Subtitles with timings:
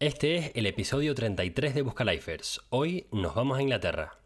[0.00, 2.62] Este es el episodio 33 de Buscalifers.
[2.70, 4.19] Hoy nos vamos a Inglaterra.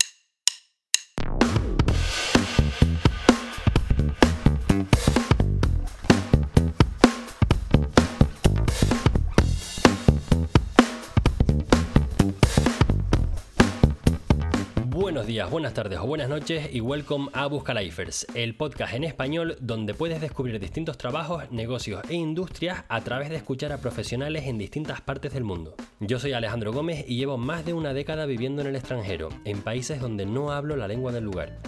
[15.15, 19.57] Buenos días, buenas tardes o buenas noches y welcome a Buscalifers, el podcast en español
[19.61, 24.59] donde puedes descubrir distintos trabajos, negocios e industrias a través de escuchar a profesionales en
[24.59, 25.77] distintas partes del mundo.
[26.01, 29.63] Yo soy Alejandro Gómez y llevo más de una década viviendo en el extranjero, en
[29.63, 31.61] países donde no hablo la lengua del lugar.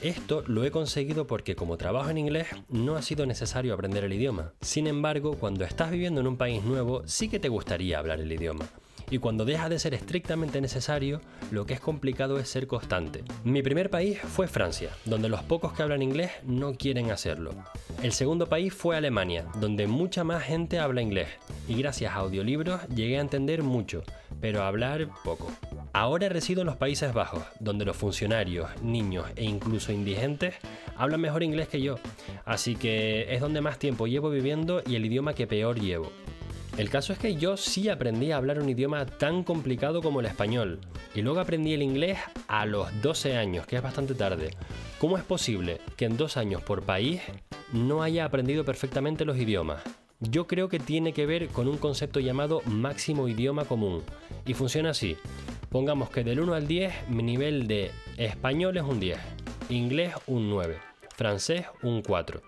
[0.00, 4.14] Esto lo he conseguido porque como trabajo en inglés no ha sido necesario aprender el
[4.14, 4.54] idioma.
[4.62, 8.32] Sin embargo, cuando estás viviendo en un país nuevo sí que te gustaría hablar el
[8.32, 8.66] idioma
[9.10, 11.20] y cuando deja de ser estrictamente necesario,
[11.50, 13.22] lo que es complicado es ser constante.
[13.44, 17.52] Mi primer país fue Francia, donde los pocos que hablan inglés no quieren hacerlo.
[18.02, 21.28] El segundo país fue Alemania, donde mucha más gente habla inglés,
[21.68, 24.02] y gracias a audiolibros llegué a entender mucho,
[24.40, 25.50] pero a hablar poco.
[25.92, 30.54] Ahora resido en los Países Bajos, donde los funcionarios, niños e incluso indigentes
[30.96, 31.96] hablan mejor inglés que yo,
[32.44, 36.12] así que es donde más tiempo llevo viviendo y el idioma que peor llevo.
[36.76, 40.26] El caso es que yo sí aprendí a hablar un idioma tan complicado como el
[40.26, 40.78] español,
[41.14, 42.18] y luego aprendí el inglés
[42.48, 44.50] a los 12 años, que es bastante tarde.
[44.98, 47.22] ¿Cómo es posible que en dos años por país
[47.72, 49.82] no haya aprendido perfectamente los idiomas?
[50.20, 54.02] Yo creo que tiene que ver con un concepto llamado máximo idioma común,
[54.44, 55.16] y funciona así.
[55.70, 59.18] Pongamos que del 1 al 10 mi nivel de español es un 10,
[59.70, 60.76] inglés un 9,
[61.16, 62.42] francés un 4.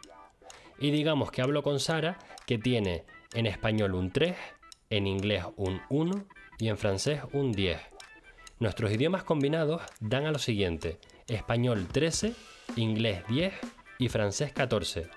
[0.80, 4.36] Y digamos que hablo con Sara, que tiene en español un 3,
[4.90, 6.24] en inglés un 1
[6.58, 7.78] y en francés un 10.
[8.58, 10.98] Nuestros idiomas combinados dan a lo siguiente,
[11.28, 12.34] español 13,
[12.76, 13.52] inglés 10
[13.98, 15.08] y francés 14.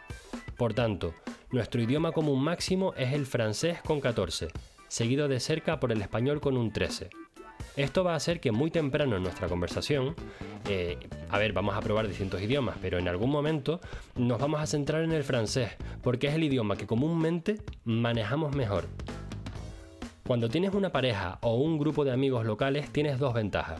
[0.57, 1.15] Por tanto,
[1.51, 4.49] nuestro idioma común máximo es el francés con 14,
[4.87, 7.09] seguido de cerca por el español con un 13.
[7.77, 10.13] Esto va a hacer que muy temprano en nuestra conversación,
[10.67, 10.97] eh,
[11.29, 13.79] a ver, vamos a probar distintos idiomas, pero en algún momento
[14.17, 15.69] nos vamos a centrar en el francés,
[16.03, 18.87] porque es el idioma que comúnmente manejamos mejor.
[20.27, 23.79] Cuando tienes una pareja o un grupo de amigos locales, tienes dos ventajas.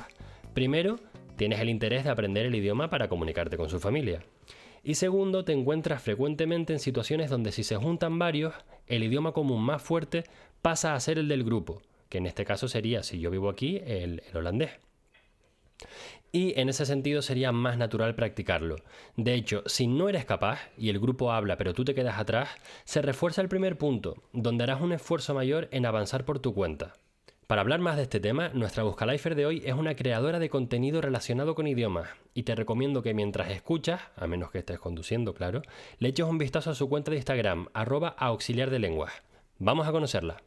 [0.53, 0.97] Primero,
[1.35, 4.23] tienes el interés de aprender el idioma para comunicarte con su familia.
[4.83, 8.53] Y segundo, te encuentras frecuentemente en situaciones donde si se juntan varios,
[8.87, 10.23] el idioma común más fuerte
[10.61, 13.81] pasa a ser el del grupo que en este caso sería, si yo vivo aquí,
[13.85, 14.71] el, holandés.
[16.33, 18.75] Y en ese sentido sería más natural practicarlo.
[19.15, 22.49] De hecho, si no eres capaz y el grupo habla pero tú te quedas atrás,
[22.83, 26.93] se refuerza el primer punto, donde harás un esfuerzo mayor en avanzar por tu cuenta.
[27.47, 31.01] Para hablar más de este tema, nuestra Buscalifer de hoy es una creadora de contenido
[31.01, 35.61] relacionado con idiomas y te recomiendo que mientras escuchas, a menos que estés conduciendo, claro,
[35.99, 39.11] le eches un vistazo a su cuenta de Instagram, arroba auxiliar de lenguas.
[39.59, 40.41] Vamos a conocerla.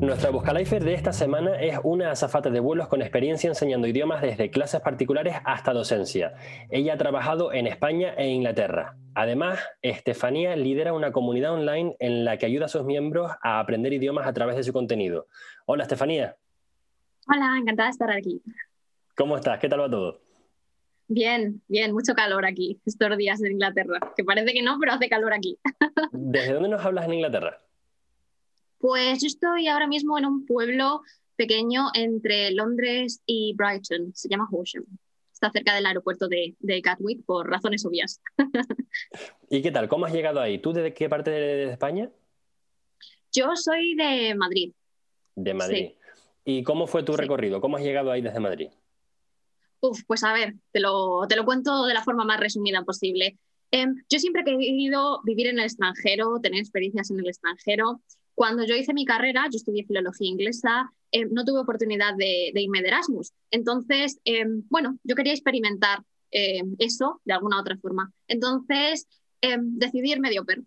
[0.00, 4.50] Nuestra Buscalifer de esta semana es una azafata de vuelos con experiencia enseñando idiomas desde
[4.50, 6.34] clases particulares hasta docencia.
[6.68, 8.96] Ella ha trabajado en España e Inglaterra.
[9.14, 13.94] Además, Estefanía lidera una comunidad online en la que ayuda a sus miembros a aprender
[13.94, 15.28] idiomas a través de su contenido.
[15.64, 16.36] Hola, Estefanía.
[17.26, 18.42] Hola, encantada de estar aquí.
[19.16, 19.58] ¿Cómo estás?
[19.58, 20.20] ¿Qué tal va todo?
[21.08, 25.08] Bien, bien, mucho calor aquí estos días en Inglaterra, que parece que no, pero hace
[25.08, 25.58] calor aquí.
[26.12, 27.60] ¿Desde dónde nos hablas en Inglaterra?
[28.78, 31.02] Pues yo estoy ahora mismo en un pueblo
[31.36, 34.84] pequeño entre Londres y Brighton, se llama Horsham.
[35.32, 38.20] Está cerca del aeropuerto de, de Gatwick por razones obvias.
[39.50, 39.88] ¿Y qué tal?
[39.88, 40.58] ¿Cómo has llegado ahí?
[40.58, 42.10] ¿Tú de qué parte de, España?
[43.32, 44.72] Yo soy de Madrid.
[45.34, 45.90] De Madrid.
[46.44, 47.60] ¿Y cómo fue tu recorrido?
[47.60, 48.70] ¿Cómo has llegado ahí desde Madrid?
[49.80, 53.36] Uf, pues a ver, te lo, te lo cuento de la forma más resumida posible.
[53.70, 58.00] Em, yo siempre he querido vivir en el extranjero, tener experiencias en el extranjero.
[58.36, 62.82] Cuando yo hice mi carrera, yo estudié filología inglesa, eh, no tuve oportunidad de, irme
[62.82, 63.32] de Erasmus.
[63.50, 68.12] Entonces, eh, bueno, yo quería experimentar eh, eso de alguna otra forma.
[68.28, 69.08] Entonces,
[69.40, 70.60] decidí irme de Oper,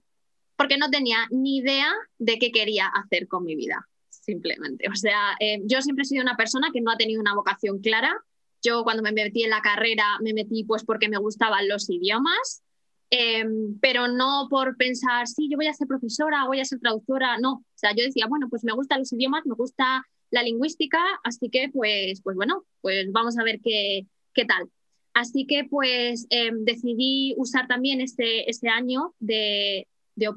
[0.55, 4.89] porque no tenía ni idea de qué quería hacer con mi vida, simplemente.
[4.89, 8.15] O sea, yo siempre he sido una persona que no ha tenido una vocación clara.
[8.63, 12.63] Yo cuando me metí en la carrera me metí pues porque me gustaban los idiomas
[13.11, 17.37] Em, pero no por pensar, sí, yo voy a ser profesora, voy a ser traductora,
[17.39, 17.53] no.
[17.53, 21.49] O sea, yo decía, bueno, pues me gustan los idiomas, me gusta la lingüística, así
[21.49, 24.69] que pues, pues bueno, pues vamos a ver qué, qué tal.
[25.13, 30.35] Así que pues em, decidí usar también este, este año de, de au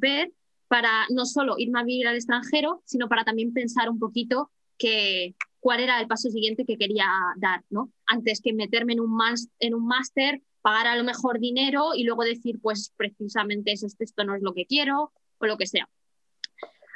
[0.68, 5.34] para no solo irme a vivir al extranjero, sino para también pensar un poquito qué,
[5.62, 7.06] cuál era el paso siguiente que quería
[7.36, 7.92] dar, ¿no?
[8.06, 12.92] Antes que meterme en un, máster, pagar a lo mejor dinero y luego decir, pues
[12.96, 15.88] precisamente esto no es lo que quiero o lo que sea.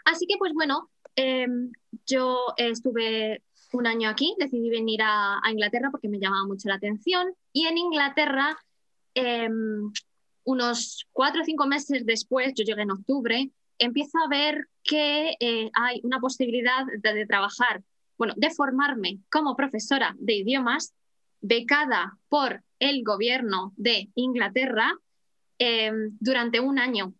[0.04, 1.70] Así que, pues bueno, em,
[2.06, 7.34] yo estuve un año aquí, decidí venir a, Inglaterra porque me llamaba mucho la atención
[7.52, 8.58] y en Inglaterra,
[9.14, 9.92] em,
[10.42, 13.48] unos cuatro o cinco meses después, yo llegué en octubre,
[13.78, 17.82] empiezo a ver que eh, hay una posibilidad de, trabajar,
[18.18, 20.94] bueno, de formarme como profesora de idiomas
[21.40, 24.92] becada por el gobierno de Inglaterra
[25.58, 27.14] em, durante un año.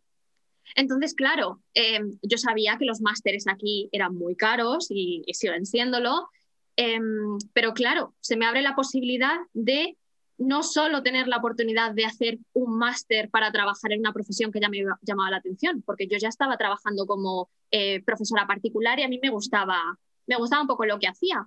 [0.74, 6.28] Entonces, claro, em, yo sabía que los másteres aquí eran muy caros y, siguen siéndolo,
[6.76, 9.96] em, pero claro, se me abre la posibilidad de
[10.38, 14.60] no solo tener la oportunidad de hacer un máster para trabajar en una profesión que
[14.60, 19.04] ya me llamaba la atención, porque yo ya estaba trabajando como eh, profesora particular y
[19.04, 21.46] a mí me gustaba, me gustaba un poco lo que hacía.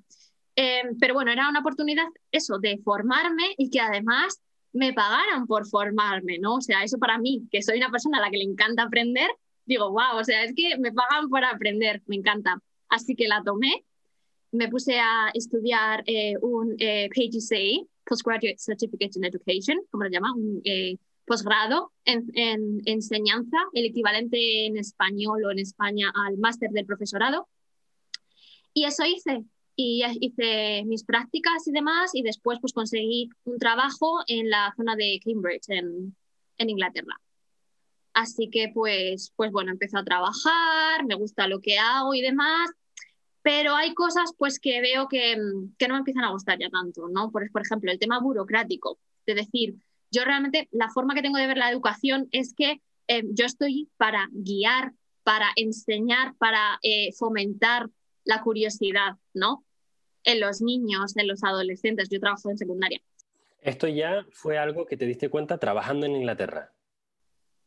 [0.55, 4.41] Em, pero bueno, era una oportunidad eso, de formarme y que además
[4.73, 6.55] me pagaran por formarme, ¿no?
[6.55, 9.29] O sea, eso para mí, que soy una persona a la que le encanta aprender,
[9.65, 12.61] digo, wow, o sea, es que me pagan por aprender, me encanta.
[12.89, 13.85] Así que la tomé,
[14.51, 20.33] me puse a estudiar eh, un eh, PGCE, Postgraduate Certificate in Education, como lo llama,
[20.33, 26.71] un eh, posgrado en, en, enseñanza, el equivalente en español o en España al máster
[26.71, 27.47] del profesorado.
[28.73, 29.43] Y eso hice,
[29.75, 34.97] y hice mis prácticas y demás y después pues conseguí un trabajo en la zona
[34.97, 36.15] de Cambridge, en,
[36.57, 37.15] Inglaterra.
[38.13, 42.69] Así que pues, pues bueno, empecé a trabajar, me gusta lo que hago y demás,
[43.41, 45.37] pero hay cosas pues que veo que,
[45.77, 47.31] que no me empiezan a gustar ya tanto, ¿no?
[47.31, 49.75] Por, por ejemplo, el tema burocrático, de decir,
[50.11, 53.89] yo realmente la forma que tengo de ver la educación es que eh, yo estoy
[53.95, 54.91] para guiar,
[55.23, 57.89] para enseñar, para eh, fomentar
[58.29, 59.65] la curiosidad, ¿no?
[60.23, 62.09] en los niños, en los adolescentes.
[62.09, 63.01] Yo trabajo en secundaria.
[63.61, 66.71] Esto ya fue algo que te diste cuenta trabajando en Inglaterra.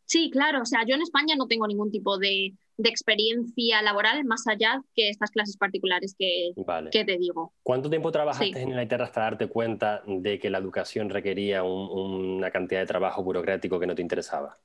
[0.06, 0.62] Sí, claro.
[0.62, 2.54] O sea, yo en España no tengo ningún tipo de,
[2.84, 6.50] experiencia laboral más allá que estas clases particulares que,
[6.90, 7.52] que te digo.
[7.62, 12.80] ¿Cuánto tiempo trabajaste en Inglaterra hasta darte cuenta de que la educación requería una cantidad
[12.80, 14.58] de trabajo burocrático que no te interesaba?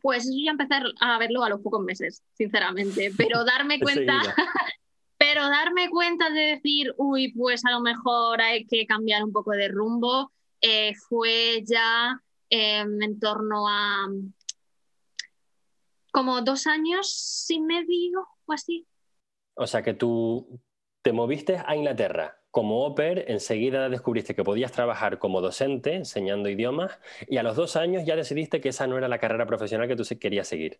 [0.00, 3.12] Pues eso ya empecé a verlo a los pocos meses, sinceramente.
[3.16, 4.20] Pero darme cuenta,
[5.26, 9.52] Pero darme cuenta de decir, uy, pues a lo mejor hay que cambiar un poco
[9.52, 10.30] de rumbo,
[10.60, 14.06] eh, fue ya em, en torno a
[16.12, 18.86] como dos años y medio o así.
[19.54, 20.60] O sea que tú
[21.00, 27.00] te moviste a Inglaterra como au enseguida descubriste que podías trabajar como docente enseñando idiomas
[27.26, 29.96] y a los dos años ya decidiste que esa no era la carrera profesional que
[29.96, 30.78] tú querías seguir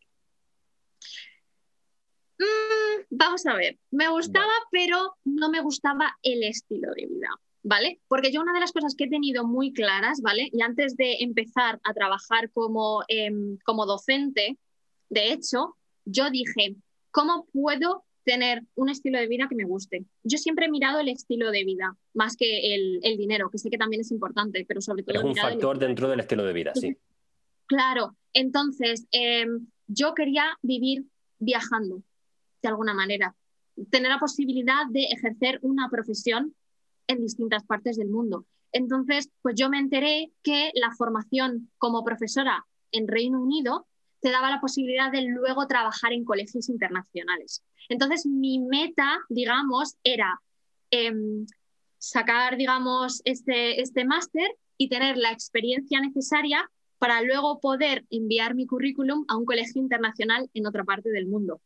[3.17, 7.29] vamos a ver, me gustaba, pero no me gustaba el estilo de vida,
[7.63, 8.01] ¿vale?
[8.09, 10.49] Porque yo una de las cosas que he tenido muy claras, ¿vale?
[10.53, 14.59] Y antes de empezar a trabajar como, em, como docente,
[15.11, 16.77] de hecho, yo dije,
[17.11, 20.05] ¿cómo puedo tener un estilo de vida que me guste?
[20.25, 23.79] Yo siempre he mirado el estilo de vida, más que el, dinero, que sé que
[23.79, 25.19] también es importante, pero sobre todo...
[25.19, 26.97] Es un factor dentro del estilo de vida, sí.
[27.67, 31.05] Claro, entonces em, yo quería vivir
[31.39, 32.03] viajando,
[32.69, 33.35] de alguna manera,
[33.91, 36.55] tener la posibilidad de ejercer una profesión
[37.07, 38.47] en distintas partes del mundo.
[38.73, 43.87] Entonces, pues yo me enteré que la formación como profesora en Reino Unido
[44.21, 47.63] te daba la posibilidad de luego trabajar en colegios internacionales.
[47.89, 50.41] Entonces, mi meta, digamos, era
[50.91, 51.47] em,
[51.99, 58.67] sacar, digamos, este, este máster y tener la experiencia necesaria para luego poder enviar mi
[58.67, 61.61] currículum a un colegio internacional en otra parte del mundo.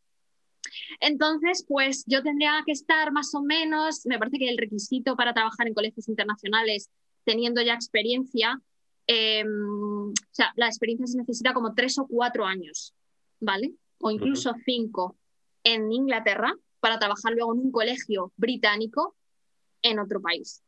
[0.99, 5.33] Entonces, pues yo tendría que estar más o menos, me parece que el requisito para
[5.33, 6.89] trabajar en colegios internacionales,
[7.23, 8.61] teniendo ya experiencia,
[9.07, 12.93] em, o sea, la experiencia se necesita como tres o cuatro años,
[13.39, 13.73] ¿vale?
[13.99, 15.17] O incluso cinco
[15.63, 19.15] en Inglaterra para trabajar luego en un colegio británico
[19.81, 20.63] en otro país.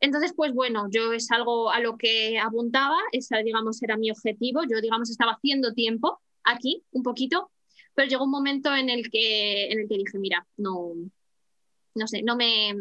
[0.00, 4.62] Entonces, pues bueno, yo es algo a lo que apuntaba, esa, digamos, era mi objetivo.
[4.62, 7.50] Yo, digamos, estaba haciendo tiempo aquí un poquito
[7.94, 10.92] pero llegó un momento en el que, en el que dije, mira, no,
[11.94, 12.74] no sé, no me...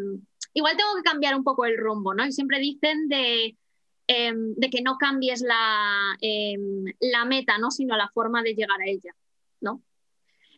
[0.53, 2.25] Igual tengo que cambiar un poco el rumbo, ¿no?
[2.25, 3.58] Y siempre dicen de,
[4.08, 7.72] em, de que no cambies la, em, la meta, ¿no?
[7.72, 9.15] Sino la forma de llegar a ella,
[9.62, 9.82] ¿no?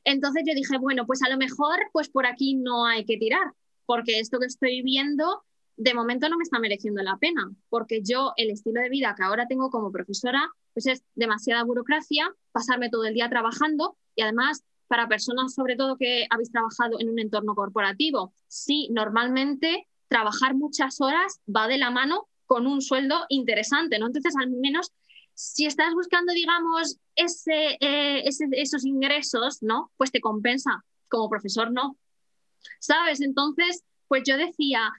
[0.03, 3.53] Entonces yo dije, bueno, pues a lo mejor pues por aquí no hay que tirar,
[3.85, 5.43] porque esto que estoy viendo
[5.75, 9.23] de momento no me está mereciendo la pena, porque yo el estilo de vida que
[9.23, 14.63] ahora tengo como profesora, pues es demasiada burocracia, pasarme todo el día trabajando y además
[14.87, 18.33] para personas sobre todo que habéis trabajado en un entorno corporativo.
[18.47, 24.07] Sí, normalmente trabajar muchas horas va de la mano con un sueldo interesante, ¿no?
[24.07, 24.91] Entonces, al menos
[25.33, 29.91] si estás buscando, digamos, ese, eh, esos ingresos, ¿no?
[29.97, 30.83] Pues te compensa.
[31.07, 31.97] Como profesor, no.
[32.79, 33.21] ¿Sabes?
[33.21, 34.91] Entonces, pues yo decía,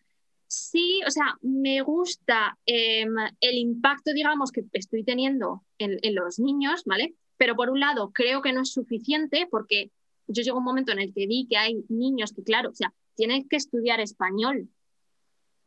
[0.54, 6.38] sí, o sea, me gusta em, el impacto, digamos, que estoy teniendo en, en, los
[6.38, 7.14] niños, ¿vale?
[7.36, 9.90] Pero por un lado, creo que no es suficiente porque
[10.26, 12.74] yo llego a un momento en el que vi que hay niños que, claro, o
[12.74, 14.68] sea, tienen que estudiar español.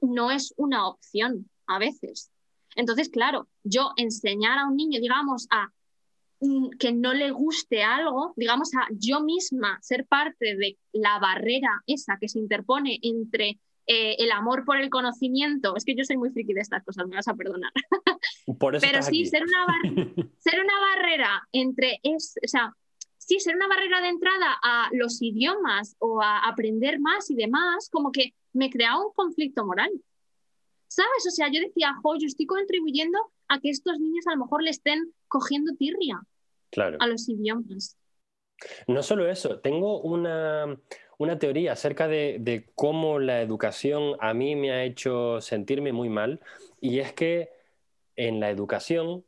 [0.02, 2.32] No es una opción a veces.
[2.76, 5.72] Entonces, claro, yo enseñar a un niño, digamos, a
[6.40, 11.82] mm, que no le guste algo, digamos, a yo misma ser parte de la barrera
[11.88, 16.18] esa que se interpone entre eh, el amor por el conocimiento, es que yo soy
[16.18, 17.72] muy friki de estas cosas, me vas a perdonar.
[18.60, 19.66] Pero sí, ser una,
[20.40, 22.74] ser una barrera entre, es, o sea,
[23.18, 27.90] sí, ser una barrera de entrada a los idiomas o a aprender más y demás,
[27.90, 29.92] como que me crea un conflicto moral.
[30.90, 31.26] ¿Sabes?
[31.28, 34.64] O sea, yo decía, jo, yo estoy contribuyendo a que estos niños a lo mejor
[34.64, 36.22] le estén cogiendo tirria
[36.72, 36.98] claro.
[37.00, 37.98] a los idiomas.
[38.88, 40.78] No solo eso, tengo una,
[41.40, 46.40] teoría acerca de, cómo la educación a mí me ha hecho sentirme muy mal,
[46.80, 47.50] y es que
[48.16, 49.24] en la educación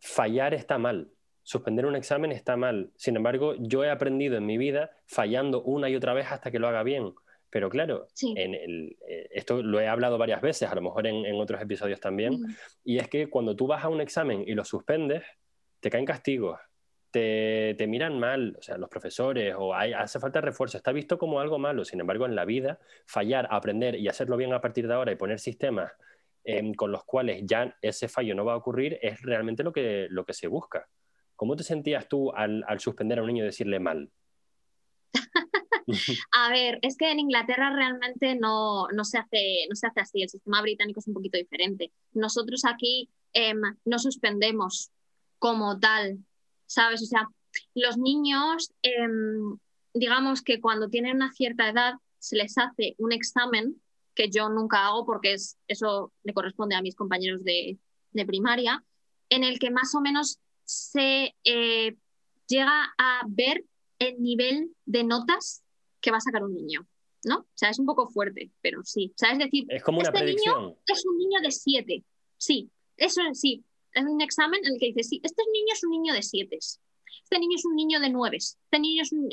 [0.00, 1.10] fallar está mal,
[1.42, 2.90] suspender un examen está mal.
[2.96, 6.58] Sin embargo, yo he aprendido en mi vida fallando una y otra vez hasta que
[6.58, 7.14] lo haga bien.
[7.50, 11.34] Pero claro, en el, eh, esto lo he hablado varias veces, a lo mejor en,
[11.40, 12.56] otros episodios también, mm.
[12.84, 15.24] y es que cuando tú vas a un examen y lo suspendes,
[15.80, 16.60] te caen castigos,
[17.10, 21.58] te, miran mal, o sea, los profesores, o hace falta refuerzo, está visto como algo
[21.58, 25.12] malo, sin embargo, en la vida, fallar, aprender y hacerlo bien a partir de ahora
[25.12, 25.92] y poner sistemas
[26.44, 30.06] em, con los cuales ya ese fallo no va a ocurrir, es realmente lo que,
[30.10, 30.88] lo que se busca.
[31.36, 34.10] ¿Cómo te sentías tú al, al suspender a un niño y decirle mal?
[36.32, 40.22] A ver, es que en Inglaterra realmente no, no, se hace, no se hace así,
[40.22, 41.92] el sistema británico es un poquito diferente.
[42.12, 44.90] Nosotros aquí em, no suspendemos
[45.38, 46.18] como tal,
[46.68, 47.02] ¿sabes?
[47.02, 47.26] O sea,
[47.74, 49.58] los niños, em,
[49.94, 53.80] digamos que cuando tienen una cierta edad, se les hace un examen
[54.14, 57.78] que yo nunca hago porque es, eso le corresponde a mis compañeros de,
[58.12, 58.84] de primaria,
[59.30, 61.96] en el que más o menos se eh,
[62.46, 63.64] llega a ver
[63.98, 65.62] el nivel de notas
[66.00, 66.86] que va a sacar un niño.
[67.24, 67.38] ¿no?
[67.38, 69.12] O sea, es un poco fuerte, pero sí.
[69.14, 70.62] O sea, es decir, es como una este predicción.
[70.62, 72.04] niño es un niño de 7.
[72.36, 73.64] Sí, eso sí.
[73.98, 76.56] Es un examen en el que dice, sí, este niño es un niño de 7.
[76.56, 78.36] Este niño es un niño de 9.
[78.36, 79.28] Este niño es un,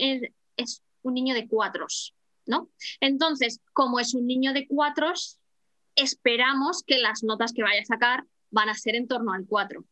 [0.58, 1.86] es, un niño de 4.
[2.48, 2.70] ¿no?
[3.00, 5.14] Entonces, como es un niño de 4,
[5.96, 9.84] esperamos que las notas que vaya a sacar van a ser en torno al 4,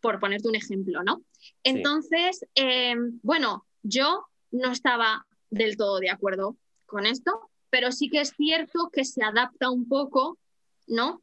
[0.00, 1.22] por ponerte un ejemplo, ¿no?
[1.62, 8.20] Entonces, eh, bueno, yo no estaba del todo de acuerdo con esto, pero sí que
[8.20, 10.38] es cierto que se adapta un poco,
[10.86, 11.22] ¿no?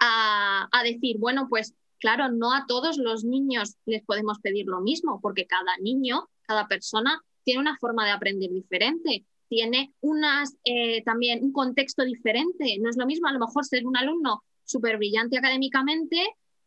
[0.00, 1.72] A, decir, bueno, pues
[2.04, 6.68] claro, no a todos los niños les podemos pedir lo mismo, porque cada niño, cada
[6.68, 12.76] persona tiene una forma de aprender diferente, tiene unas, eh, también un contexto diferente.
[12.78, 16.18] No es lo mismo a lo mejor ser un alumno súper brillante académicamente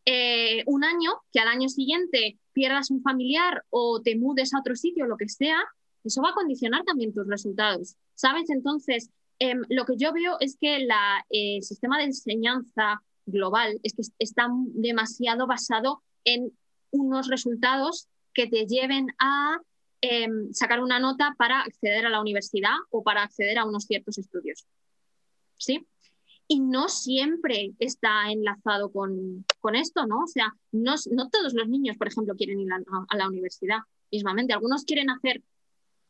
[0.05, 4.75] eh, un año que al año siguiente pierdas un familiar o te mudes a otro
[4.75, 5.63] sitio, lo que sea,
[6.03, 8.49] eso va a condicionar también tus resultados, ¿sabes?
[8.49, 10.89] Entonces, em, lo que yo veo es que el
[11.29, 16.51] eh, sistema de enseñanza global es que está demasiado basado en
[16.91, 19.59] unos resultados que te lleven a
[20.01, 24.17] em, sacar una nota para acceder a la universidad o para acceder a unos ciertos
[24.17, 24.65] estudios.
[25.57, 25.87] ¿Sí?
[26.47, 30.19] Y no siempre está enlazado con, esto, ¿no?
[30.19, 30.95] O sea, no,
[31.29, 32.79] todos los niños, por ejemplo, quieren ir a,
[33.09, 33.79] a la universidad
[34.11, 34.53] mismamente.
[34.53, 35.43] Algunos quieren hacer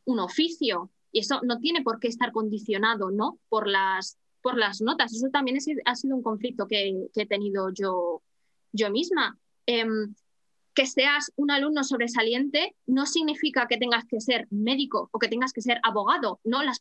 [0.06, 3.40] un oficio y eso no tiene por qué estar condicionado ¿no?
[3.50, 5.14] por, las, por las notas.
[5.14, 8.22] Eso también es, ha sido un conflicto que, he tenido yo,
[8.72, 9.38] yo misma.
[9.66, 10.16] Em,
[10.74, 15.52] que seas un alumno sobresaliente no significa que tengas que ser médico o que tengas
[15.52, 16.64] que ser abogado, ¿no?
[16.64, 16.80] Las,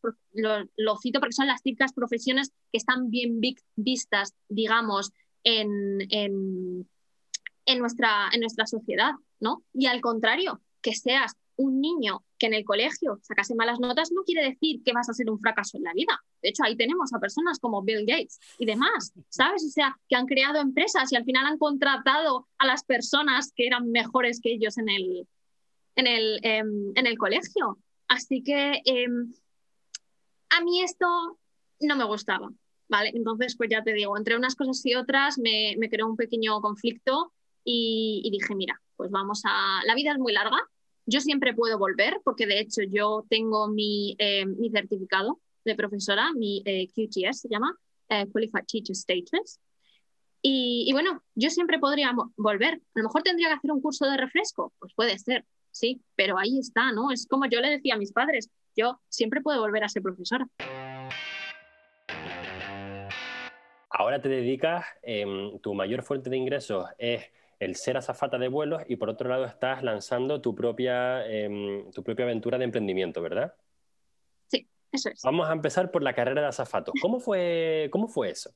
[0.77, 3.41] lo, cito porque son las típicas profesiones que están bien
[3.75, 5.11] vistas, digamos,
[5.43, 6.89] en, en,
[7.65, 9.65] en, nuestra, en nuestra sociedad, ¿no?
[9.75, 14.23] Y al contrario, que seas un niño que en el colegio sacase malas notas no
[14.25, 16.23] quiere decir que vas a ser un fracaso en la vida.
[16.43, 19.65] De hecho, ahí tenemos a personas como Bill Gates y demás, ¿sabes?
[19.65, 23.67] O sea, que han creado empresas y al final han contratado a las personas que
[23.67, 25.29] eran mejores que ellos en el,
[25.97, 27.79] en el, em, en el colegio.
[28.09, 29.33] Así que em,
[30.51, 31.39] a mí esto
[31.81, 32.51] no me gustaba,
[32.89, 33.13] ¿vale?
[33.15, 37.33] Entonces, pues ya te digo, entre unas cosas y otras me, creó un pequeño conflicto
[37.65, 39.81] y dije, mira, pues vamos a...
[39.87, 40.59] La vida es muy larga,
[41.07, 46.33] yo siempre puedo volver, porque de hecho yo tengo mi, eh, mi certificado de profesora,
[46.35, 47.77] mi eh, QTS se llama,
[48.09, 49.61] eh, Qualified Teacher Status.
[50.43, 52.75] Y, y, bueno, yo siempre podría volver.
[52.75, 56.39] A lo mejor tendría que hacer un curso de refresco, pues puede ser, sí, pero
[56.39, 57.11] ahí está, ¿no?
[57.11, 60.47] Es como yo le decía a mis padres, yo siempre puedo volver a ser profesora.
[63.91, 67.25] Ahora te dedicas, em, tu mayor fuente de ingresos es
[67.59, 72.03] el ser azafata de vuelos y por otro lado estás lanzando tu propia, em, tu
[72.03, 73.55] propia aventura de emprendimiento, ¿verdad?
[74.47, 75.21] Sí, eso es.
[75.23, 76.93] Vamos a empezar por la carrera de azafato.
[77.01, 78.51] ¿Cómo fue, cómo fue eso?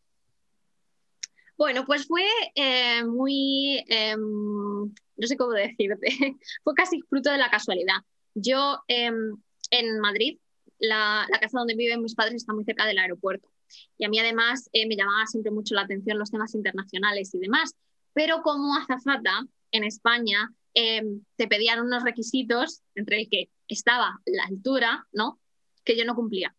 [1.57, 4.85] Bueno, pues fue eh, muy, em,
[5.17, 6.09] no sé cómo decirte,
[6.65, 7.97] fue casi fruto de la casualidad.
[8.35, 9.37] Yo em,
[9.71, 10.39] en Madrid,
[10.79, 13.51] la, casa donde viven mis padres está muy cerca del aeropuerto
[13.99, 17.39] y a mí además eh, me llamaba siempre mucho la atención los temas internacionales y
[17.39, 17.77] demás
[18.13, 24.45] pero como azafata en España em, te pedían unos requisitos, entre el que estaba la
[24.45, 25.39] altura, ¿no?
[25.85, 26.55] Que yo no cumplía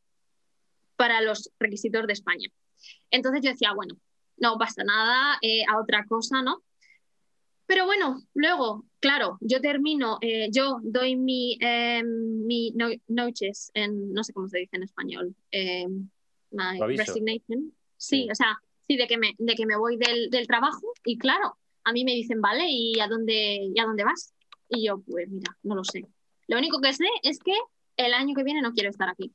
[0.95, 2.49] para los requisitos de España.
[3.09, 3.95] Entonces yo decía, bueno,
[4.37, 6.63] no pasa nada, eh, a otra cosa, ¿no?
[7.65, 12.73] Pero bueno, luego, claro, yo termino, eh, yo doy mi, em, mi
[13.07, 16.09] noches, en, no sé cómo se dice en español, em,
[16.51, 17.73] my resignation.
[17.97, 18.61] Sí, o sea,
[18.97, 22.13] de que me, de que me voy del, del, trabajo y claro, a mí me
[22.13, 24.33] dicen, vale, ¿y a, dónde, ¿y a dónde vas?
[24.69, 26.05] Y yo, pues mira, no lo sé.
[26.47, 27.53] Lo único que sé es que
[27.97, 29.31] el año que viene no quiero estar aquí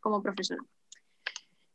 [0.00, 0.62] como profesora.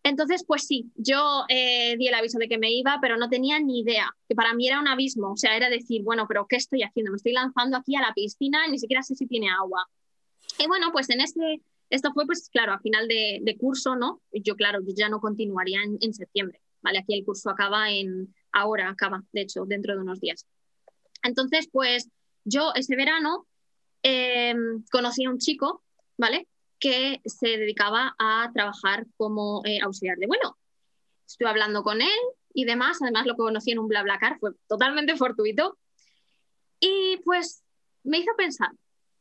[0.03, 3.59] Entonces, pues sí, yo eh, di el aviso de que me iba, pero no tenía
[3.59, 6.55] ni idea, que para mí era un abismo, o sea, era decir, bueno, pero ¿qué
[6.55, 7.11] estoy haciendo?
[7.11, 9.87] Me estoy lanzando aquí a la piscina, ni siquiera sé si tiene agua.
[10.57, 14.21] Y bueno, pues en este, esto fue, pues claro, a final de, de curso, ¿no?
[14.31, 16.61] Yo, claro, yo ya no continuaría en, en septiembre.
[16.81, 17.00] ¿Vale?
[17.00, 20.45] Aquí el curso acaba en, ahora acaba, de hecho, dentro de unos días.
[21.23, 22.09] Entonces, pues
[22.43, 23.47] yo ese verano
[24.03, 24.55] eh,
[24.91, 25.83] conocí a un chico,
[26.17, 26.47] ¿vale?
[26.79, 30.57] Que se dedicaba a trabajar como eh, auxiliar de vuelo.
[31.27, 32.19] Estuve hablando con él
[32.53, 35.77] y demás, además lo conocí en un BlaBlaCar, fue totalmente fortuito.
[36.79, 37.63] Y pues
[38.03, 38.71] me hizo pensar,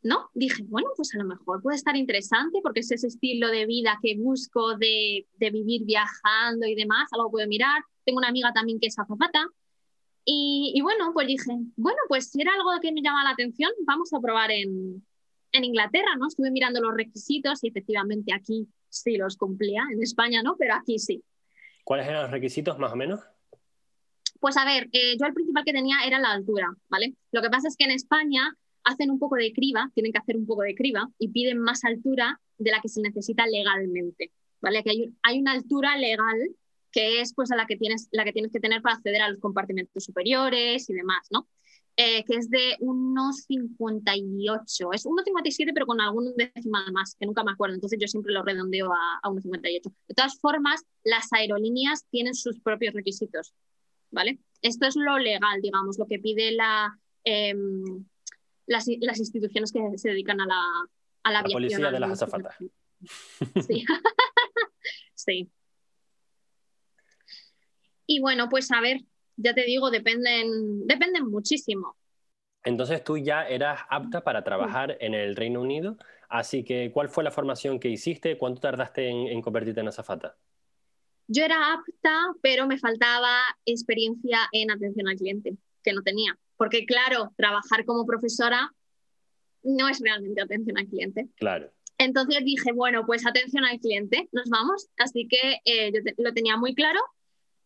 [0.02, 0.30] ¿no?
[0.34, 3.98] Dije, bueno, pues a lo mejor puede estar interesante porque es ese estilo de vida
[4.02, 7.82] que busco de, vivir viajando y demás, algo puedo mirar.
[8.04, 9.46] Tengo una amiga también que es azafata.
[10.24, 13.70] Y, y, bueno, pues dije, bueno, pues si era algo que me llama la atención,
[13.86, 15.02] vamos a probar en,
[15.52, 16.28] en Inglaterra, ¿no?
[16.28, 20.98] Estuve mirando los requisitos y efectivamente aquí sí los cumplía, en España no, pero aquí
[20.98, 21.22] sí.
[21.84, 23.20] ¿Cuáles eran los requisitos más o menos?
[24.38, 27.14] Pues a ver, eh, yo el principal que tenía era la altura, ¿vale?
[27.30, 30.36] Lo que pasa es que en España hacen un poco de criba, tienen que hacer
[30.36, 34.82] un poco de criba y piden más altura de la que se necesita legalmente, ¿vale?
[34.82, 36.38] Que hay, hay una altura legal
[36.92, 39.28] que es pues a la que tienes, la que tienes que tener para acceder a
[39.28, 41.48] los compartimentos superiores y demás, ¿no?
[41.96, 47.44] Eh, que es de unos 58, es 1,57 pero con algún decimal más, que nunca
[47.44, 49.92] me acuerdo, entonces yo siempre lo redondeo a, a 1,58.
[50.08, 53.52] De todas formas, las aerolíneas tienen sus propios requisitos,
[54.10, 54.38] ¿vale?
[54.62, 58.06] Esto es lo legal, digamos, lo que pide la, em,
[58.70, 60.62] las, las instituciones que se dedican a la,
[61.24, 62.56] a la, la policía de las azafatas.
[63.66, 63.82] Sí.
[65.14, 65.50] sí.
[68.04, 69.00] Y bueno, pues a ver,
[69.36, 71.96] ya te digo, dependen, dependen muchísimo.
[72.62, 75.96] Entonces tú ya eras apta para trabajar en el Reino Unido,
[76.28, 78.36] así que ¿cuál fue la formación que hiciste?
[78.36, 80.36] ¿Cuánto tardaste en, en convertirte en azafata?
[81.26, 86.38] Yo era apta, pero me faltaba experiencia en atención al cliente, que no tenía.
[86.60, 88.70] Porque claro, trabajar como profesora
[89.62, 91.26] no es realmente atención al cliente.
[91.36, 91.72] Claro.
[91.96, 94.88] Entonces dije, bueno, pues atención al cliente, nos vamos.
[94.98, 97.00] Así que eh, yo lo tenía muy claro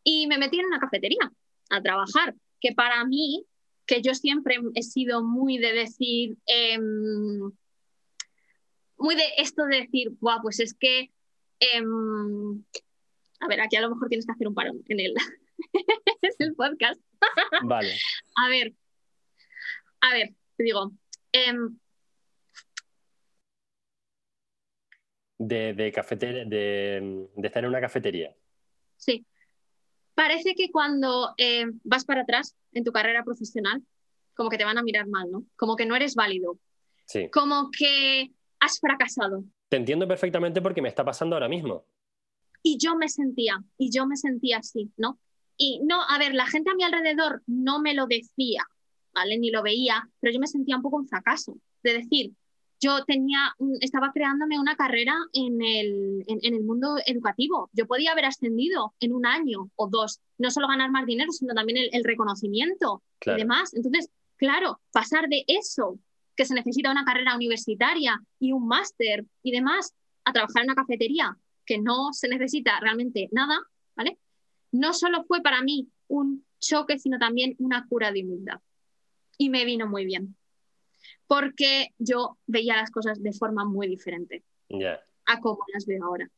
[0.04, 1.32] y me metí en una cafetería
[1.70, 3.44] a trabajar, que para mí,
[3.84, 7.50] que yo siempre he sido muy de decir, em,
[8.96, 11.10] muy de esto de decir, Buah, pues es que,
[11.58, 12.62] em,
[13.40, 15.14] a ver, aquí a lo mejor tienes que hacer un parón en el,
[16.22, 17.00] es el podcast.
[17.64, 17.90] Vale.
[18.36, 18.72] a ver,
[20.04, 20.92] a ver, te digo.
[21.32, 21.78] Em,
[25.38, 25.92] de, de,
[26.46, 28.34] de, estar en una cafetería.
[28.96, 29.26] Sí.
[30.14, 33.82] Parece que cuando em, vas para atrás en tu carrera profesional,
[34.34, 35.44] como que te van a mirar mal, ¿no?
[35.56, 36.58] Como que no eres válido.
[37.06, 37.28] Sí.
[37.30, 39.44] Como que has fracasado.
[39.68, 41.86] Te entiendo perfectamente porque me está pasando ahora mismo.
[42.62, 45.18] Y yo me sentía, y yo me sentía así, ¿no?
[45.56, 48.64] Y no, a ver, la gente a mi alrededor no me lo decía,
[49.14, 49.38] ¿vale?
[49.38, 52.32] Ni lo veía, pero yo me sentía un poco un fracaso, de decir,
[52.80, 57.70] yo tenía, estaba creándome una carrera en el, en, el mundo educativo.
[57.72, 61.54] Yo podía haber ascendido en un año o dos, no solo ganar más dinero, sino
[61.54, 63.72] también el, reconocimiento y demás.
[63.74, 65.98] Entonces, claro, pasar de eso
[66.36, 70.74] que se necesita una carrera universitaria y un máster y demás a trabajar en una
[70.74, 73.58] cafetería que no se necesita realmente nada,
[73.96, 74.18] ¿vale?
[74.72, 78.60] No solo fue para mí un choque, sino también una cura de humildad.
[79.38, 80.36] Y me vino muy bien,
[81.26, 84.44] porque yo veía las cosas de forma muy diferente
[85.26, 86.28] a como las veo ahora.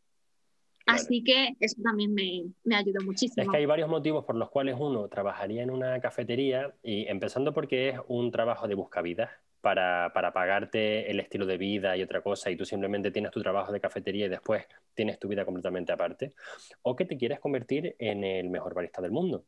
[0.87, 3.43] Así que eso también me, me, ayudó muchísimo.
[3.43, 7.53] Es que hay varios motivos por los cuales uno trabajaría en una cafetería y empezando
[7.53, 9.31] porque es un trabajo de buscavidas
[9.61, 13.43] para, para, pagarte el estilo de vida y otra cosa y tú simplemente tienes tu
[13.43, 16.35] trabajo de cafetería y después tienes tu vida completamente aparte.
[16.83, 19.45] O que te quieres convertir en el mejor barista del mundo.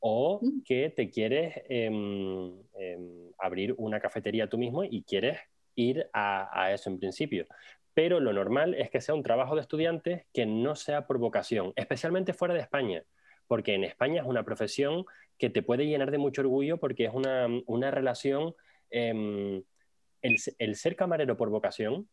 [0.00, 5.38] O que te quieres em, em, abrir una cafetería tú mismo y quieres
[5.74, 7.46] ir a, a eso en principio.
[7.94, 11.72] Pero lo normal es que sea un trabajo de estudiantes que no sea por vocación,
[11.76, 13.04] especialmente fuera de España,
[13.46, 15.04] porque en España es una profesión
[15.40, 18.54] que te puede llenar de mucho orgullo porque es una, relación,
[18.90, 19.64] em,
[20.22, 22.08] el, ser camarero por vocación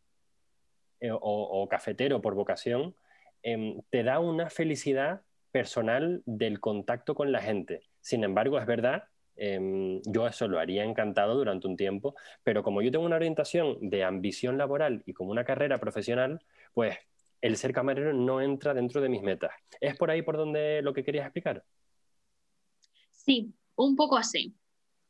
[1.00, 2.95] eh, o, cafetero por vocación,
[3.43, 7.81] te da una felicidad personal del contacto con la gente.
[8.01, 9.03] Sin embargo, es verdad
[9.38, 13.77] Em, yo eso lo haría encantado durante un tiempo, pero como yo tengo una orientación
[13.81, 16.97] de ambición laboral y como una carrera profesional, pues
[17.41, 19.51] el ser camarero no entra dentro de mis metas.
[19.79, 21.63] ¿Es por ahí por donde lo que querías explicar?
[23.12, 24.55] Sí, un poco así.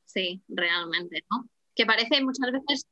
[0.04, 1.48] Sí, realmente, ¿no?
[1.74, 2.86] Que parece muchas veces,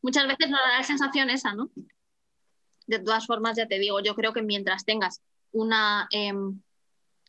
[0.00, 1.70] muchas veces nos da la sensación esa, ¿no?
[2.86, 5.22] De todas formas, ya te digo, yo creo que mientras tengas
[5.54, 6.60] una, em,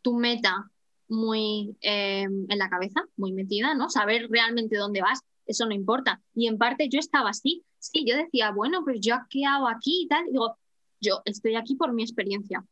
[0.02, 0.70] tu meta
[1.08, 3.90] muy em, en la cabeza, muy metida, ¿no?
[3.90, 6.22] Saber realmente dónde vas, eso no importa.
[6.34, 10.04] Y en parte yo estaba así, sí, yo decía, bueno, pues yo qué hago aquí
[10.04, 10.26] y tal.
[10.26, 10.58] digo,
[11.00, 12.66] yo estoy aquí por mi experiencia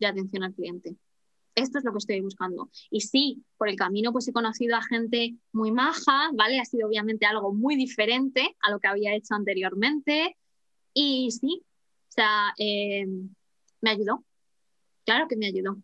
[0.00, 0.96] de atención al cliente.
[1.54, 2.68] Esto es lo que estoy buscando.
[2.90, 6.60] Y sí, por el camino pues he conocido a gente muy maja, ¿vale?
[6.60, 10.36] Ha sido obviamente algo muy diferente a lo que había hecho anteriormente.
[10.92, 13.30] Y sí, o sea, em,
[13.80, 14.25] me ayudó.
[15.06, 15.78] Claro que me ayudó.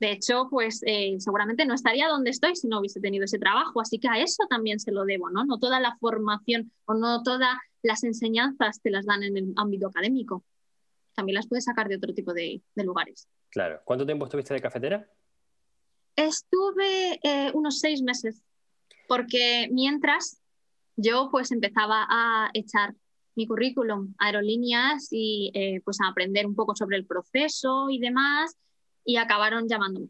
[0.00, 3.80] De hecho, pues eh, seguramente no estaría donde estoy si no hubiese tenido ese trabajo,
[3.80, 5.44] así que a eso también se lo debo, ¿no?
[5.44, 9.88] No toda la formación o no todas las enseñanzas te las dan en el ámbito
[9.88, 10.44] académico,
[11.14, 13.28] también las puedes sacar de otro tipo de, lugares.
[13.50, 13.80] Claro.
[13.84, 15.08] ¿Cuánto tiempo estuviste de cafetera?
[16.14, 18.42] Estuve eh, unos seis meses,
[19.08, 20.40] porque mientras
[20.94, 22.94] yo pues empezaba a echar
[23.38, 28.00] mi currículum a aerolíneas y eh, pues a aprender un poco sobre el proceso y
[28.00, 28.58] demás
[29.04, 30.08] y acabaron llamándome.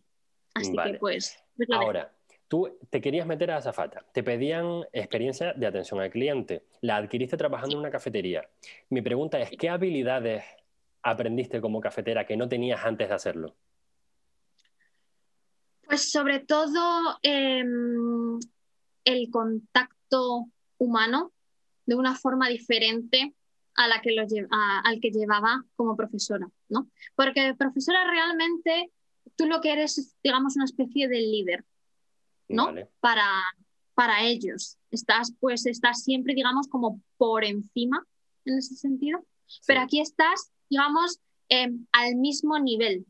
[0.54, 1.38] Así que pues...
[1.54, 2.10] pues Ahora,
[2.48, 7.36] tú te querías meter a azafata, te pedían experiencia de atención al cliente, la adquiriste
[7.36, 8.48] trabajando en una cafetería.
[8.88, 10.42] Mi pregunta es, ¿qué habilidades
[11.02, 13.54] aprendiste como cafetera que no tenías antes de hacerlo?
[15.82, 18.38] Pues sobre todo em,
[19.04, 20.46] el contacto
[20.78, 21.32] humano
[21.88, 23.34] de una forma diferente
[23.74, 26.90] a la que lo al que llevaba como profesora, ¿no?
[27.14, 28.92] Porque profesora realmente
[29.36, 31.64] tú lo que eres es, digamos, una especie de líder,
[32.46, 32.74] ¿no?
[33.00, 33.26] Para,
[33.94, 34.76] para ellos.
[34.90, 38.04] Estás, pues, estás siempre, digamos, como por encima
[38.44, 39.24] en ese sentido.
[39.66, 43.06] Pero aquí estás, digamos, em, al mismo nivel,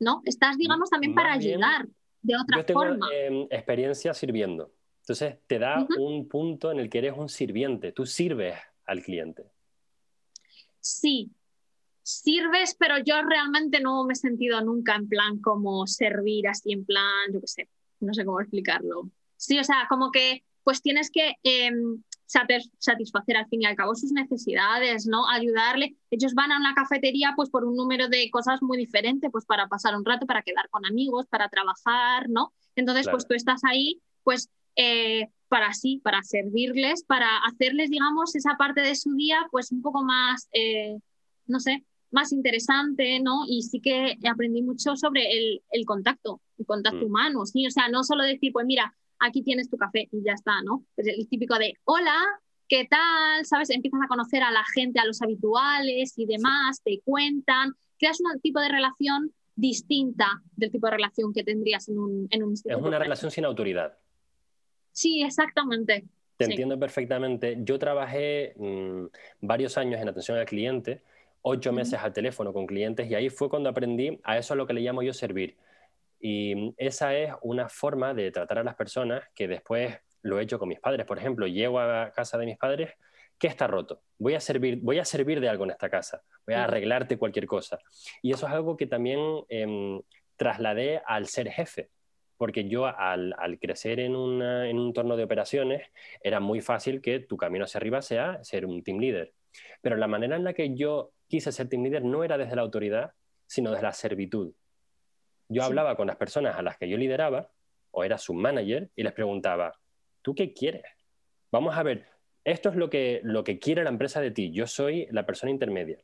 [0.00, 0.20] ¿no?
[0.24, 1.86] Estás, digamos, también para ayudar
[2.22, 3.06] de otra yo tengo, forma.
[3.14, 4.72] Em, experiencia sirviendo.
[5.06, 7.92] Entonces te da un punto en el que eres un sirviente.
[7.92, 9.44] Tú sirves al cliente.
[10.80, 11.30] Sí,
[12.02, 16.84] sirves, pero yo realmente no me he sentido nunca en plan como servir así, en
[16.84, 17.68] plan, yo qué sé,
[18.00, 19.08] no sé cómo explicarlo.
[19.36, 23.94] Sí, o sea, como que pues tienes que em, satisfacer al fin y al cabo
[23.94, 25.28] sus necesidades, ¿no?
[25.28, 25.94] Ayudarle.
[26.10, 29.68] Ellos van a una cafetería pues por un número de cosas muy diferente, pues para
[29.68, 32.52] pasar un rato, para quedar con amigos, para trabajar, ¿no?
[32.74, 38.56] Entonces, pues tú estás ahí, pues eh, para sí, para servirles, para hacerles, digamos, esa
[38.56, 40.98] parte de su día, pues un poco más, eh,
[41.46, 43.44] no sé, más interesante, ¿no?
[43.48, 45.26] Y sí que aprendí mucho sobre
[45.70, 47.06] el, contacto, el contacto mm.
[47.06, 47.66] humano, ¿sí?
[47.66, 50.84] O sea, no solo decir, pues mira, aquí tienes tu café y ya está, ¿no?
[50.96, 52.18] Es el típico de, hola,
[52.68, 53.44] ¿qué tal?
[53.44, 53.70] ¿Sabes?
[53.70, 58.40] Empiezas a conocer a la gente, a los habituales y demás, te cuentan, creas un
[58.40, 62.76] tipo de relación distinta del tipo de relación que tendrías en un, en un Es
[62.76, 63.96] una relación sin autoridad.
[64.96, 66.04] Sí, exactamente.
[66.38, 67.58] Te entiendo perfectamente.
[67.60, 69.04] Yo trabajé mm,
[69.42, 71.02] varios años en atención al cliente,
[71.42, 74.66] ocho meses al teléfono con clientes y ahí fue cuando aprendí a eso a lo
[74.66, 75.54] que le llamo yo servir.
[76.18, 80.44] Y mm, esa es una forma de tratar a las personas que después lo he
[80.44, 81.04] hecho con mis padres.
[81.04, 82.94] Por ejemplo, llego a casa de mis padres,
[83.38, 84.00] ¿qué está roto?
[84.18, 87.44] Voy a servir, voy a servir de algo en esta casa, voy a arreglarte cualquier
[87.44, 87.78] cosa.
[88.22, 90.00] Y eso es algo que también em,
[90.38, 91.90] trasladé al ser jefe
[92.36, 95.88] porque yo al, crecer en, un entorno de operaciones
[96.22, 99.32] era muy fácil que tu camino hacia arriba sea ser un team leader.
[99.80, 102.62] Pero la manera en la que yo quise ser team leader no era desde la
[102.62, 103.12] autoridad,
[103.46, 104.52] sino desde la servitud.
[105.48, 107.50] Yo hablaba con las personas a las que yo lideraba,
[107.92, 109.78] o era su manager, y les preguntaba,
[110.22, 110.84] ¿tú qué quieres?
[111.52, 112.06] Vamos a ver,
[112.44, 115.50] esto es lo que, lo que quiere la empresa de ti, yo soy la persona
[115.50, 115.98] intermedia.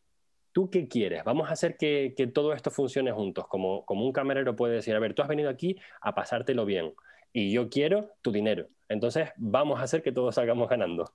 [0.53, 1.25] ¿Tú qué quieres?
[1.25, 4.99] Vamos a hacer que, todo esto funcione juntos, como, como un camarero puede decir, a
[4.99, 6.95] ver, tú has venido aquí a pasártelo bien
[7.33, 8.69] y yo quiero tu dinero.
[8.89, 11.11] Entonces, vamos a hacer que todos salgamos ganando.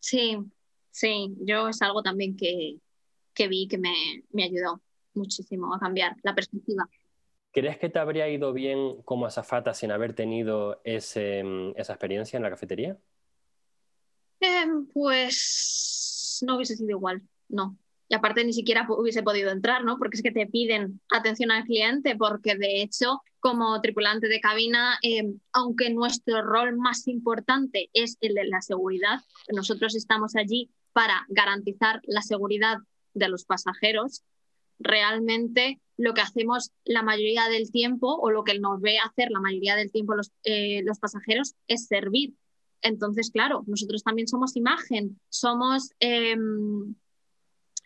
[0.00, 0.36] Sí,
[0.90, 2.80] sí, yo es algo también que,
[3.48, 3.94] vi que me,
[4.32, 4.80] me ayudó
[5.14, 6.88] muchísimo a cambiar la perspectiva.
[7.52, 12.36] ¿Crees que te habría ido bien como azafata sin haber tenido ese, mm, esa experiencia
[12.36, 12.98] en la cafetería?
[14.40, 17.78] Em, pues no hubiese sido igual, no.
[18.08, 19.98] Y aparte ni siquiera hubiese podido entrar, ¿no?
[19.98, 24.98] Porque es que te piden atención al cliente, porque de hecho, como tripulante de cabina,
[25.02, 29.20] em, aunque nuestro rol más importante es el de la seguridad,
[29.52, 32.78] nosotros estamos allí para garantizar la seguridad
[33.14, 34.22] de los pasajeros,
[34.78, 39.40] realmente lo que hacemos la mayoría del tiempo o lo que nos ve hacer la
[39.40, 42.34] mayoría del tiempo los, eh, los pasajeros es servir.
[42.82, 46.94] Entonces, claro, nosotros también somos imagen, somos, em,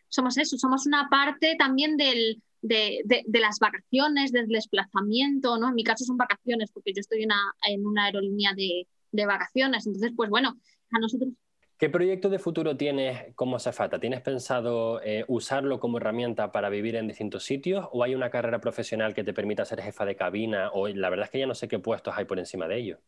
[0.09, 5.68] somos eso, somos una parte también del, de, de, las vacaciones, del desplazamiento, ¿no?
[5.68, 9.87] En mi caso son vacaciones porque yo estoy en una aerolínea de, de vacaciones.
[9.87, 10.59] Entonces, pues bueno,
[10.90, 11.31] a nosotros
[11.79, 14.01] ¿Qué proyecto de futuro tienes como Zafata?
[14.01, 18.61] ¿Tienes pensado eh, usarlo como herramienta para vivir en distintos sitios o hay una carrera
[18.61, 20.71] profesional que te permita ser jefa de cabina?
[20.73, 22.99] O la verdad es que ya no sé qué puestos hay por encima de ello.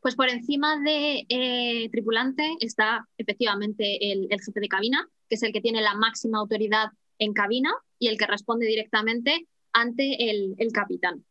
[0.00, 5.52] Pues por encima de eh, tripulante está efectivamente el, jefe de cabina, que es el
[5.52, 11.24] que tiene la máxima autoridad en cabina y el que responde directamente ante el, capitán.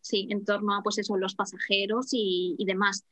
[0.00, 3.04] Sí, en torno a pues eso, los pasajeros y, demás.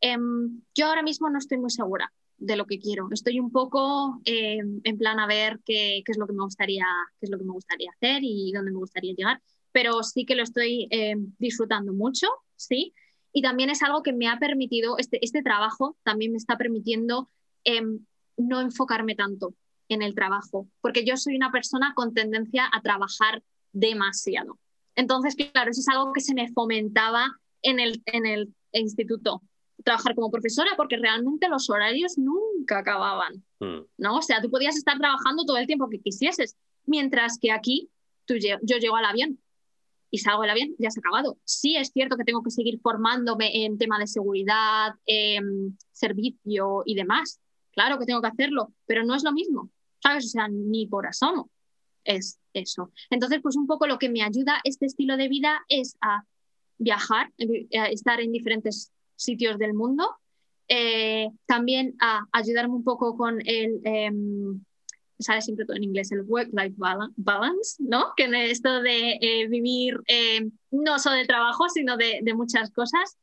[0.00, 3.08] Em, yo ahora mismo no estoy muy segura de lo que quiero.
[3.12, 6.86] Estoy un poco eh, en plan a ver qué, es lo que me gustaría,
[7.20, 9.40] qué es lo que me gustaría hacer y dónde me gustaría llegar.
[9.72, 12.92] Pero sí que lo estoy eh, disfrutando mucho, sí.
[13.32, 17.30] Y también es algo que me ha permitido, este, este trabajo también me está permitiendo
[17.64, 18.04] em,
[18.36, 19.54] no enfocarme tanto
[19.88, 24.58] en el trabajo, porque yo soy una persona con tendencia a trabajar demasiado.
[24.94, 27.26] Entonces, claro, eso es algo que se me fomentaba
[27.62, 29.42] en el, en el instituto
[29.84, 33.80] trabajar como profesora porque realmente los horarios nunca acababan, hmm.
[33.98, 34.16] ¿no?
[34.16, 37.90] O sea, tú podías estar trabajando todo el tiempo que quisieses, mientras que aquí
[38.26, 39.38] tú, yo llego al avión
[40.10, 41.38] y salgo del avión, ya se ha acabado.
[41.44, 44.94] Sí es cierto que tengo que seguir formándome en tema de seguridad,
[45.92, 47.40] servicio y demás.
[47.72, 49.70] Claro que tengo que hacerlo, pero no es lo mismo,
[50.02, 50.26] ¿sabes?
[50.26, 51.50] O sea, ni por asomo
[52.04, 52.92] es eso.
[53.10, 56.24] Entonces, pues un poco lo que me ayuda este estilo de vida es a
[56.78, 57.32] viajar,
[57.78, 60.16] a estar en diferentes sitios del mundo.
[60.68, 64.64] Eh, también a ayudarme un poco con el, em,
[65.18, 66.76] sale siempre todo en inglés, el work-life
[67.16, 68.14] balance, ¿no?
[68.16, 70.00] Que esto de eh, vivir
[70.70, 73.18] no solo de trabajo, sino de muchas cosas.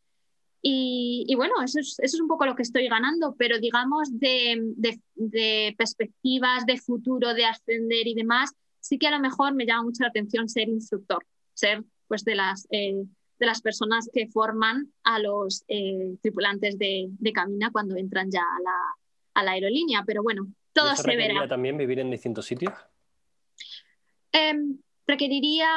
[0.62, 4.10] Y, y, bueno, eso es, eso es un poco lo que estoy ganando, pero digamos
[4.20, 9.54] de, de, de, perspectivas, de futuro, de ascender y demás, sí que a lo mejor
[9.54, 13.04] me llama mucho la atención ser instructor, ser pues de las eh,
[13.40, 18.42] de las personas que forman a los eh, tripulantes de, de, cabina cuando entran ya
[18.42, 18.76] a la,
[19.36, 20.04] a la aerolínea.
[20.06, 21.48] Pero bueno, todo se verá.
[21.48, 22.74] también vivir en distintos sitios?
[24.32, 25.70] Em, requeriría,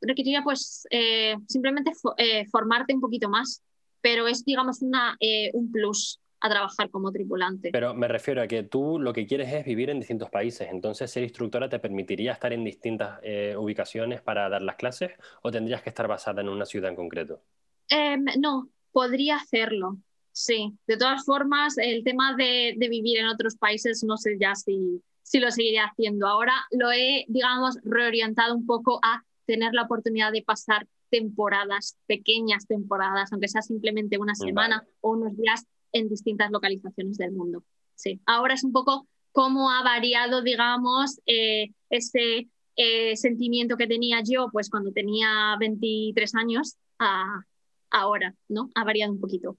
[0.00, 3.62] requeriría pues eh, simplemente eh, formarte un poquito más,
[4.04, 5.16] pero es digamos una,
[5.54, 7.70] un plus a trabajar como tripulante.
[7.72, 11.10] Pero me refiero a que tú lo que quieres es vivir en distintos países, entonces
[11.10, 15.80] ser instructora te permitiría estar en distintas eh, ubicaciones para dar las clases o tendrías
[15.80, 17.40] que estar basada en una ciudad en concreto?
[17.88, 19.96] Em, no, podría hacerlo,
[20.32, 20.74] sí.
[20.86, 25.40] De todas formas, el tema de, vivir en otros países no sé ya si, si
[25.40, 26.26] lo seguiré haciendo.
[26.26, 32.66] Ahora lo he, digamos, reorientado un poco a tener la oportunidad de pasar temporadas, pequeñas
[32.66, 37.62] temporadas, aunque sea simplemente una semana o unos días en distintas localizaciones del mundo.
[37.94, 38.20] Sí.
[38.26, 44.48] Ahora es un poco cómo ha variado, digamos, eh, ese eh, sentimiento que tenía yo
[44.50, 47.44] pues cuando tenía 23 años a
[47.90, 48.70] ahora, ¿no?
[48.74, 49.56] Ha variado un poquito.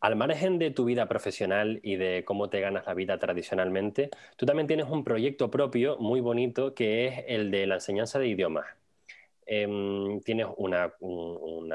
[0.00, 4.46] Al margen de tu vida profesional y de cómo te ganas la vida tradicionalmente, tú
[4.46, 8.66] también tienes un proyecto propio muy bonito que es el de la enseñanza de idiomas.
[9.44, 10.92] Em, tienes una,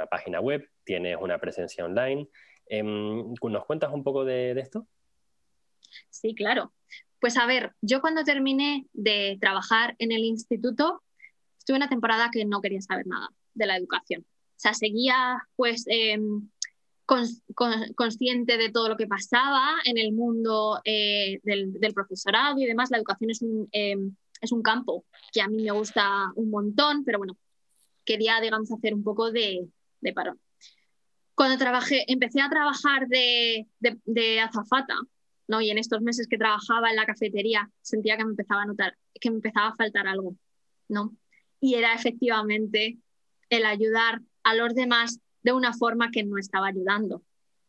[0.10, 2.30] página web, tienes una presencia online.
[2.68, 4.88] Em, ¿Nos cuentas un poco de, esto?
[6.10, 6.72] Sí, claro.
[7.20, 11.02] Pues a ver, yo cuando terminé de trabajar en el instituto,
[11.58, 14.22] estuve una temporada que no quería saber nada de la educación.
[14.22, 15.86] O sea, seguía pues
[17.96, 22.92] consciente de todo lo que pasaba en el mundo eh, del, profesorado y demás.
[22.92, 27.04] La educación es un, em, es un campo que a mí me gusta un montón,
[27.04, 27.38] pero bueno,
[28.06, 29.68] quería, digamos, hacer un poco de,
[30.02, 30.40] de parón.
[31.36, 34.96] Cuando trabajé, empecé a trabajar de, de, azafata,
[35.48, 35.62] ¿no?
[35.62, 38.98] Y en estos meses que trabajaba en la cafetería sentía que me empezaba a notar,
[39.20, 40.36] que me empezaba a faltar algo,
[40.90, 41.16] ¿no?
[41.60, 43.00] Y era efectivamente
[43.50, 47.22] el ayudar a los demás de una forma que no estaba ayudando.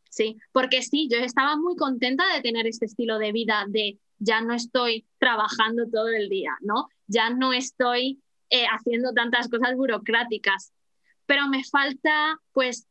[0.08, 4.40] Sí, porque sí, yo estaba muy contenta de tener este estilo de vida de ya
[4.40, 6.88] no estoy trabajando todo el día, ¿no?
[7.08, 10.72] Ya no estoy eh, haciendo tantas cosas burocráticas,
[11.26, 12.86] pero me falta pues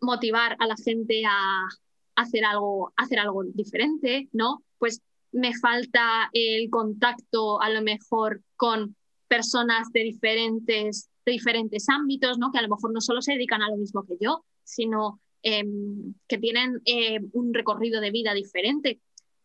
[0.00, 1.68] motivar a la gente a
[2.16, 4.64] hacer algo, hacer algo diferente, ¿no?
[4.78, 8.96] Pues me falta el contacto a lo mejor con
[9.28, 12.50] personas de diferentes, de diferentes ámbitos, ¿no?
[12.50, 16.14] Que a lo mejor no solo se dedican a lo mismo que yo, sino em,
[16.26, 19.00] que tienen eh, un recorrido de vida diferente.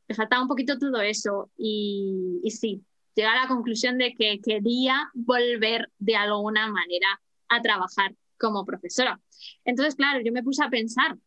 [0.07, 2.83] Me faltaba un poquito todo eso y, y sí,
[3.15, 9.21] llegué a la conclusión de que quería volver de alguna manera a trabajar como profesora.
[9.65, 11.17] Entonces, claro, yo me puse a pensar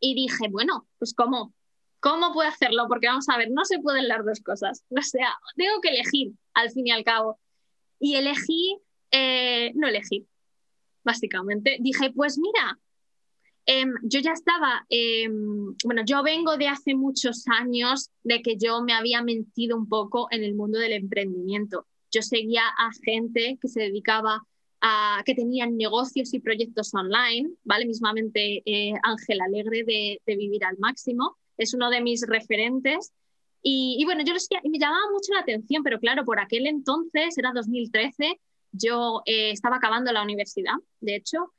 [0.00, 1.54] y dije, bueno, pues ¿cómo?
[2.00, 2.86] ¿Cómo puedo hacerlo?
[2.88, 4.84] Porque vamos a ver, no se pueden las dos cosas.
[4.90, 7.38] O sea, tengo que elegir al fin y al cabo.
[7.98, 8.78] Y elegí,
[9.10, 10.26] eh, no elegí,
[11.04, 11.78] básicamente.
[11.80, 12.78] Dije, pues mira,
[13.66, 18.82] em, yo ya estaba, em, bueno, yo vengo de hace muchos años de que yo
[18.82, 21.86] me había mentido un poco en el mundo del emprendimiento.
[22.10, 24.46] Yo seguía a gente que se dedicaba
[25.24, 27.86] que tenían negocios y proyectos online, ¿vale?
[27.86, 33.12] Mismamente eh, Ángel Alegre de, Vivir al Máximo, es uno de mis referentes.
[33.62, 34.40] Y, bueno, yo lo
[34.70, 38.38] me llamaba mucho la atención, pero claro, por aquel entonces, era 2013,
[38.76, 41.52] yo eh, estaba acabando la universidad, de hecho,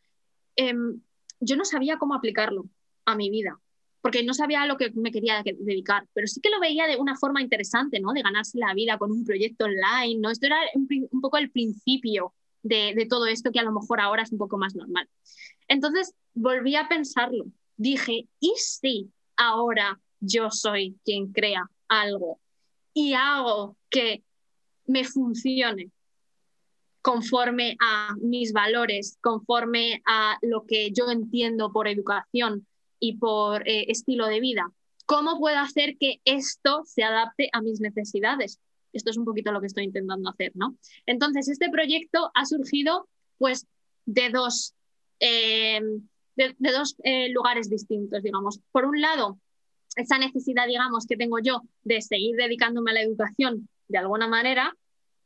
[0.56, 1.02] em,
[1.40, 2.66] yo no sabía cómo aplicarlo
[3.06, 3.60] a mi vida,
[4.02, 6.98] porque no sabía a lo que me quería dedicar, pero sí que lo veía de
[6.98, 8.14] una forma interesante, ¿no?
[8.14, 10.30] De ganarse la vida con un proyecto online, ¿no?
[10.30, 12.34] Esto era un poco el principio
[12.66, 15.08] de, todo esto que a lo mejor ahora es un poco más normal.
[15.68, 17.46] Entonces volví a pensarlo.
[17.78, 22.40] Dije, ¿y si ahora yo soy quien crea algo
[22.94, 24.24] y hago que
[24.88, 25.92] me funcione
[27.06, 32.66] conforme a mis valores, conforme a lo que yo entiendo por educación
[33.00, 34.72] y por eh, estilo de vida?
[35.06, 38.60] ¿Cómo puedo hacer que esto se adapte a mis necesidades?
[38.92, 40.78] Esto es un poquito lo que estoy intentando hacer, ¿no?
[41.06, 43.68] Entonces, este proyecto ha surgido pues
[44.08, 44.74] de dos,
[45.20, 45.82] eh,
[46.36, 48.62] de, dos eh, lugares distintos, digamos.
[48.72, 49.38] Por un lado,
[49.96, 54.76] esa necesidad, digamos, que tengo yo de seguir dedicándome a la educación de alguna manera,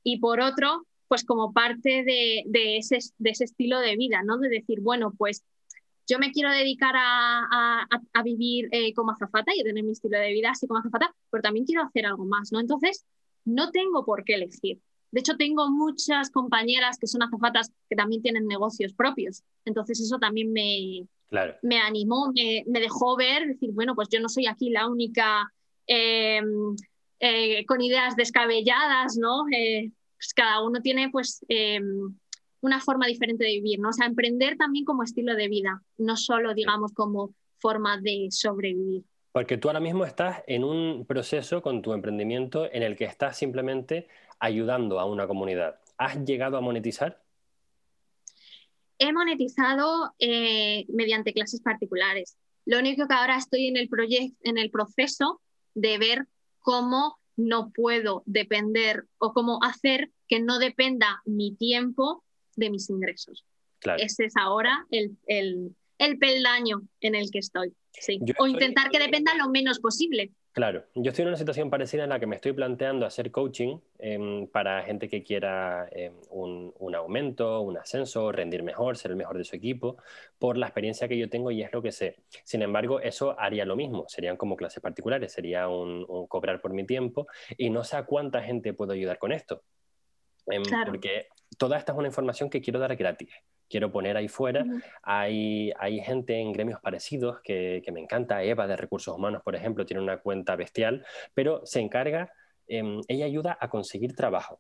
[0.04, 4.38] y por otro, pues como parte de, ese, de ese, estilo de vida, ¿no?
[4.38, 5.44] De decir, bueno, pues
[6.08, 10.20] yo me quiero dedicar a, a, vivir eh, como azafata y a tener mi estilo
[10.20, 12.60] de vida así como azafata, pero también quiero hacer algo más, ¿no?
[12.60, 13.06] Entonces,
[13.44, 14.80] no tengo por qué elegir.
[15.12, 19.44] De hecho, tengo muchas compañeras que son azafatas que también tienen negocios propios.
[19.66, 21.08] Entonces, eso también me,
[21.64, 25.52] me animó, me, dejó ver, decir, bueno, pues yo no soy aquí la única
[25.88, 26.76] em,
[27.20, 29.46] eh, con ideas descabelladas, ¿no?
[30.20, 32.14] Pues cada uno tiene, pues, em,
[32.60, 33.90] una forma diferente de vivir, ¿no?
[33.90, 39.04] O sea, emprender también como estilo de vida, no solo, digamos, como forma de sobrevivir.
[39.32, 43.38] Porque tú ahora mismo estás en un proceso con tu emprendimiento en el que estás
[43.38, 44.08] simplemente
[44.40, 45.80] ayudando a una comunidad.
[45.98, 47.22] ¿Has llegado a monetizar?
[48.98, 52.38] He monetizado eh, mediante clases particulares.
[52.66, 53.90] Lo único que ahora estoy en el,
[54.42, 55.42] en el proceso
[55.76, 56.28] de ver
[56.60, 62.24] cómo no puedo depender o cómo hacer que no dependa mi tiempo
[62.56, 63.46] de mis ingresos.
[63.98, 65.18] Ese es ahora el,
[66.00, 67.74] el peldaño en el que estoy.
[67.94, 68.20] Sí.
[68.38, 70.32] O intentar que dependa lo menos posible.
[70.60, 73.78] Claro, yo estoy en una situación parecida en la que me estoy planteando hacer coaching
[73.98, 79.16] em, para gente que quiera em, un, un, aumento, un ascenso, rendir mejor, ser el
[79.16, 79.96] mejor de su equipo,
[80.38, 82.18] por la experiencia que yo tengo y es lo que sé.
[82.44, 86.86] Sin embargo, eso haría lo mismo, serían como clases particulares, sería un, cobrar por mi
[86.86, 89.64] tiempo y no sé a cuánta gente puedo ayudar con esto.
[90.48, 93.30] Em, porque toda esta es una información que quiero dar gratis
[93.70, 94.66] quiero poner ahí fuera.
[95.04, 98.44] hay, hay gente en gremios parecidos que, que, me encanta.
[98.44, 102.32] Eva de Recursos Humanos, por ejemplo, tiene una cuenta bestial, pero se encarga,
[102.68, 104.60] em, ella ayuda a conseguir trabajo.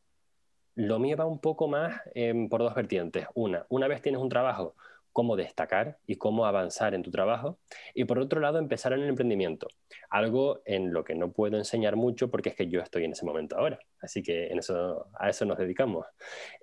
[0.76, 3.28] Lo mío va un poco más em, por dos vertientes.
[3.34, 4.76] Una, una vez tienes un trabajo
[5.12, 7.60] cómo destacar y cómo avanzar en tu trabajo.
[7.94, 9.68] Y por otro lado, empezar en el emprendimiento,
[10.10, 13.26] algo en lo que no puedo enseñar mucho porque es que yo estoy en ese
[13.26, 13.80] momento ahora.
[14.02, 16.06] Así que en eso, a eso nos dedicamos.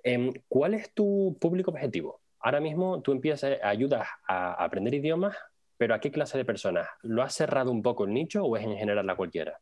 [0.03, 2.21] Em, ¿Cuál es tu público objetivo?
[2.39, 5.35] Ahora mismo tú empiezas, ayudas a aprender idiomas,
[5.77, 6.87] pero ¿a qué clase de personas?
[7.03, 9.59] ¿Lo has cerrado un poco el nicho o es en general a cualquiera?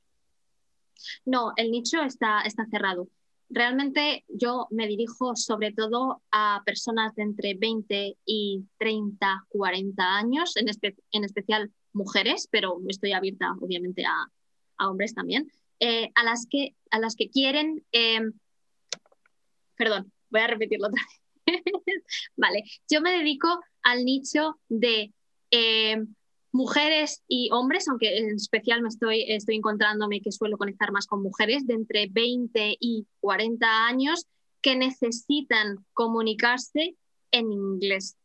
[1.26, 3.08] No, el nicho está, está cerrado.
[3.50, 10.56] Realmente yo me dirijo sobre todo a personas de entre 20 y 30, 40 años,
[10.58, 15.50] en, especial mujeres, pero estoy abierta obviamente a, hombres también,
[15.80, 18.34] eh, a, las que, a las que quieren, em,
[19.78, 21.25] perdón, voy a repetirlo otra vez.
[22.36, 23.48] Vale, yo me dedico
[23.84, 25.14] al nicho de
[25.52, 26.16] em,
[26.52, 31.22] mujeres y hombres, aunque en especial me estoy, estoy encontrándome que suelo conectar más con
[31.22, 34.26] mujeres de entre 20 y 40 años
[34.62, 36.96] que necesitan comunicarse
[37.32, 38.18] en inglés.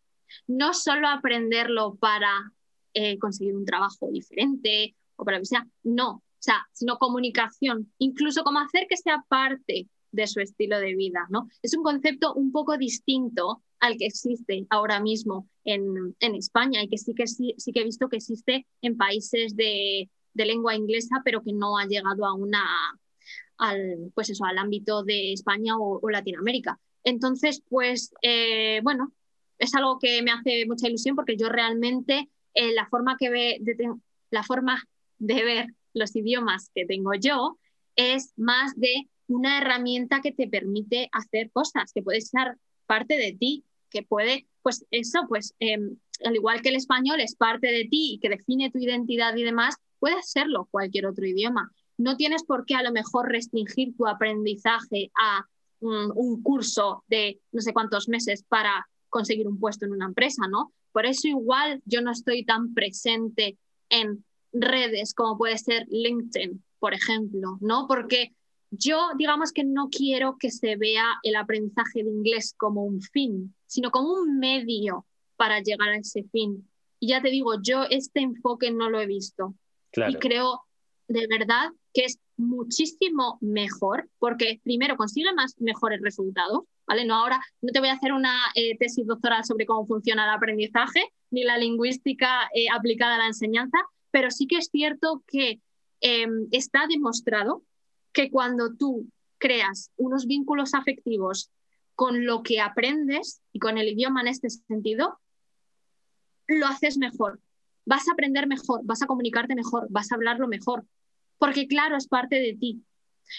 [0.47, 2.53] No solo aprenderlo para
[2.95, 8.43] eh, conseguir un trabajo diferente o para que sea, no, o sea, sino comunicación, incluso
[8.45, 11.49] como hacer que sea parte de su estilo de vida, ¿no?
[11.63, 16.99] Es un concepto un poco distinto al que existe ahora mismo en, España y que
[16.99, 21.53] sí que, sí, que he visto que existe en países de, lengua inglesa, pero que
[21.53, 22.65] no ha llegado a una,
[23.59, 26.79] al, pues eso, al ámbito de España o, Latinoamérica.
[27.05, 29.13] Entonces, pues eh, bueno,
[29.59, 33.59] es algo que me hace mucha ilusión porque yo realmente eh, la, forma que ve,
[33.61, 33.77] de,
[34.31, 34.83] la forma
[35.19, 37.59] de ver los idiomas que tengo yo
[37.97, 42.57] es más de una herramienta que te permite hacer cosas, que puede ser
[42.87, 47.35] parte de ti, que puede, pues eso, pues em, al igual que el español es
[47.35, 51.71] parte de ti y que define tu identidad y demás, puede serlo cualquier otro idioma.
[51.99, 55.45] No tienes por qué a lo mejor restringir tu aprendizaje a
[55.81, 60.73] un curso de no sé cuántos meses para conseguir un puesto en una empresa, ¿no?
[60.93, 66.95] Por eso igual yo no estoy tan presente en redes como puede ser LinkedIn, por
[66.95, 67.87] ejemplo, ¿no?
[67.87, 68.35] Porque
[68.71, 73.55] yo, digamos que no quiero que se vea el aprendizaje de inglés como un fin,
[73.67, 75.07] sino como un medio
[75.37, 76.69] para llegar a ese fin.
[76.99, 79.55] Y ya te digo, yo este enfoque no lo he visto.
[80.09, 80.63] Y creo
[81.09, 87.05] de verdad que es muchísimo mejor porque primero consigue más mejores resultados, ¿vale?
[87.05, 90.31] No ahora no te voy a hacer una eh, tesis doctoral sobre cómo funciona el
[90.31, 93.79] aprendizaje ni la lingüística eh, aplicada a la enseñanza,
[94.13, 95.61] pero sí que es cierto que
[96.01, 97.65] em, está demostrado
[98.13, 99.07] que cuando tú
[99.39, 101.51] creas unos vínculos afectivos
[101.95, 105.19] con lo que aprendes y con el idioma en este sentido,
[106.47, 107.41] lo haces mejor.
[107.85, 110.85] Vas a aprender mejor, vas a comunicarte mejor, vas a hablarlo mejor,
[111.39, 112.83] porque claro, es parte de ti.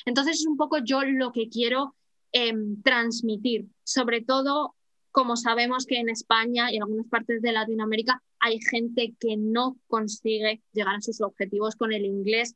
[0.06, 1.96] Entonces es un poco yo lo que quiero
[2.32, 4.76] em, transmitir, sobre todo
[5.12, 9.78] como sabemos que en España y en algunas partes de Latinoamérica hay gente que no
[9.88, 12.56] consigue llegar a sus objetivos con el inglés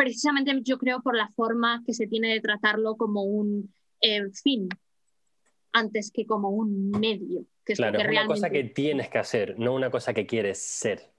[0.00, 3.70] precisamente yo creo por la forma que se tiene de tratarlo como un
[4.00, 4.66] eh, fin
[5.72, 7.44] antes que como un medio.
[7.66, 10.58] Que es claro, es una cosa que tienes que hacer, no una cosa que quieres
[10.62, 11.12] ser.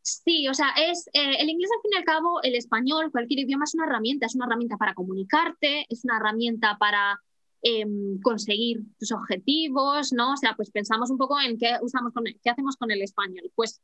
[0.00, 3.40] Sí, o sea, es eh, el inglés al fin y al cabo, el español, cualquier
[3.40, 7.20] idioma es una herramienta, es una herramienta para comunicarte, es una herramienta para
[7.62, 10.34] em, conseguir tus objetivos, ¿no?
[10.34, 13.50] O sea, pues pensamos un poco en qué usamos con qué hacemos con el español.
[13.56, 13.82] Pues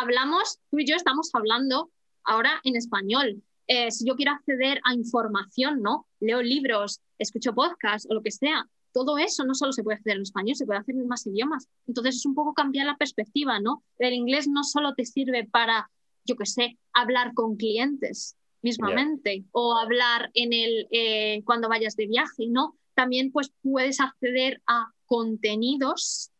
[0.00, 1.90] hablamos, tú y yo estamos hablando
[2.24, 3.42] ahora en español.
[3.66, 6.06] Eh, si yo quiero acceder a información, ¿no?
[6.20, 8.66] Leo libros, escucho podcasts o lo que sea.
[8.92, 11.68] Todo eso no solo se puede hacer en español, se puede hacer en más idiomas.
[11.86, 13.82] Entonces es un poco cambiar la perspectiva, ¿no?
[13.98, 15.90] El inglés no solo te sirve para,
[16.24, 22.06] yo qué sé, hablar con clientes mismamente o hablar en el eh, cuando vayas de
[22.06, 22.76] viaje, ¿no?
[22.94, 26.30] También pues puedes acceder a contenidos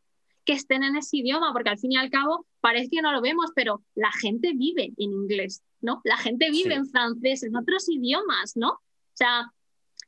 [0.45, 3.21] que estén en ese idioma, porque al fin y al cabo parece que no lo
[3.21, 5.63] vemos, pero la gente vive en inglés.
[5.83, 6.01] ¿no?
[6.05, 8.71] La gente vive en francés, en otros idiomas, ¿no?
[8.71, 9.53] O sea,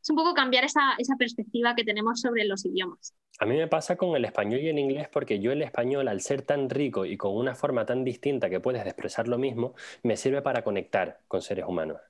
[0.00, 3.12] es un poco cambiar esa, perspectiva que tenemos sobre los idiomas.
[3.40, 6.20] A mí me pasa con el español y el inglés porque yo el español, al
[6.20, 10.16] ser tan rico y con una forma tan distinta que puedes expresar lo mismo, me
[10.16, 12.00] sirve para conectar con seres humanos.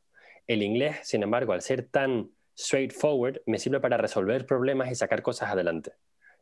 [0.46, 5.22] El inglés, sin embargo, al ser tan straightforward, me sirve para resolver problemas y sacar
[5.22, 5.92] cosas adelante.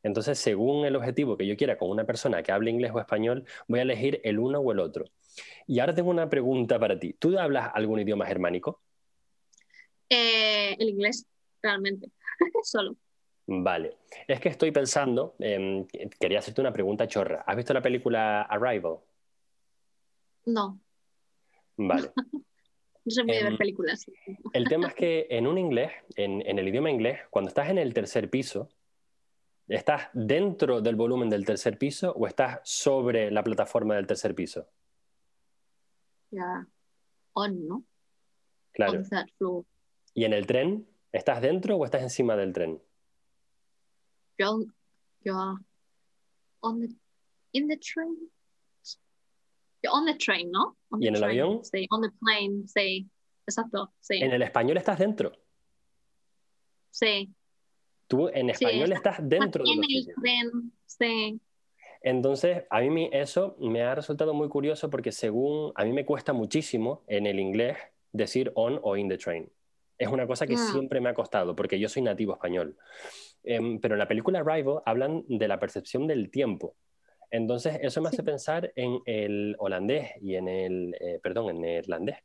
[0.03, 3.45] Entonces, según el objetivo que yo quiera con una persona que hable inglés o español,
[3.69, 5.05] voy a elegir el uno o el otro.
[5.67, 7.15] Y ahora tengo una pregunta para ti.
[7.19, 8.81] ¿Tú hablas algún idioma germánico?
[10.09, 11.27] Eh, el inglés,
[11.63, 12.11] realmente,
[12.65, 12.97] solo.
[13.47, 13.97] Vale.
[14.29, 17.45] Es que estoy pensando, quería hacerte una pregunta chorra.
[17.47, 18.99] ¿Has visto la película Arrival?
[20.47, 20.81] No.
[21.77, 22.11] Vale.
[23.05, 24.07] no sé muy ver em, películas.
[24.53, 27.93] El tema es que en un inglés, en, el idioma inglés, cuando estás en el
[27.95, 28.69] tercer piso,
[29.73, 34.69] ¿Estás dentro del volumen del tercer piso o estás sobre la plataforma del tercer piso?
[36.31, 36.67] Ya.
[37.33, 37.85] On, ¿no?
[38.73, 38.99] Claro.
[38.99, 39.65] On that floor.
[40.13, 40.87] ¿Y en el tren?
[41.11, 42.83] ¿Estás dentro o estás encima del tren?
[44.39, 44.67] You're,
[45.23, 45.57] you're
[46.61, 46.89] on the,
[47.53, 48.31] in the train.
[49.83, 50.77] You're on the train, ¿no?
[50.91, 51.65] On ¿Y en el train, avión?
[51.65, 53.09] Sí, on the plane, sí.
[53.47, 54.17] Exacto, sí.
[54.17, 55.33] En el español estás dentro.
[56.91, 57.35] Sí.
[58.13, 61.41] Tú en Sí, español está- estás dentro de los tren, sí.
[62.03, 66.35] Entonces, a mí eso me ha resultado muy curioso porque según a mí me cuesta
[66.35, 67.79] muchísimo en el inglés
[68.13, 69.49] decir on o in the train.
[69.97, 70.59] Es una cosa que Mm.
[70.73, 72.77] siempre me ha costado porque yo soy nativo español.
[73.45, 76.75] Em, pero en la película Arrival hablan de la percepción del tiempo.
[77.31, 78.23] Entonces, eso me hace Sí.
[78.25, 82.17] pensar en el holandés y en el, eh, perdón, en el irlandés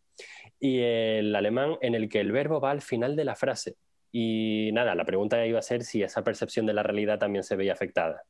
[0.60, 3.76] y el alemán en el que el verbo va al final de la frase.
[4.20, 7.56] Y nada, la pregunta iba a ser si esa percepción de la realidad también se
[7.56, 8.24] veía afectada.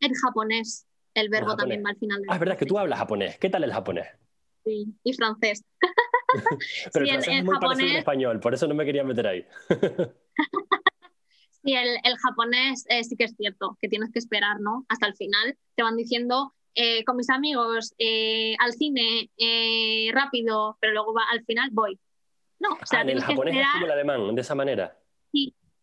[0.00, 1.60] En japonés, el verbo japonés.
[1.62, 2.22] también va al final.
[2.22, 3.36] de Ah, es verdad que tú hablas japonés.
[3.38, 4.06] ¿Qué tal el japonés?
[4.64, 5.62] Sí, y francés.
[6.94, 9.04] Pero Sí, el francés es muy parecido al japonés- español, por eso no me quería
[9.04, 9.46] meter ahí.
[11.62, 14.84] Sí, el, el japonés eh, sí que es cierto, que tienes que esperar, ¿no?
[14.90, 15.56] Hasta el final.
[15.74, 19.30] Te van diciendo, eh, con mis amigos, eh, al cine,
[20.12, 21.98] rápido, pero luego va, al final voy.
[22.68, 24.98] No, o sea, Ah, en el japonés es como el alemán, de esa manera.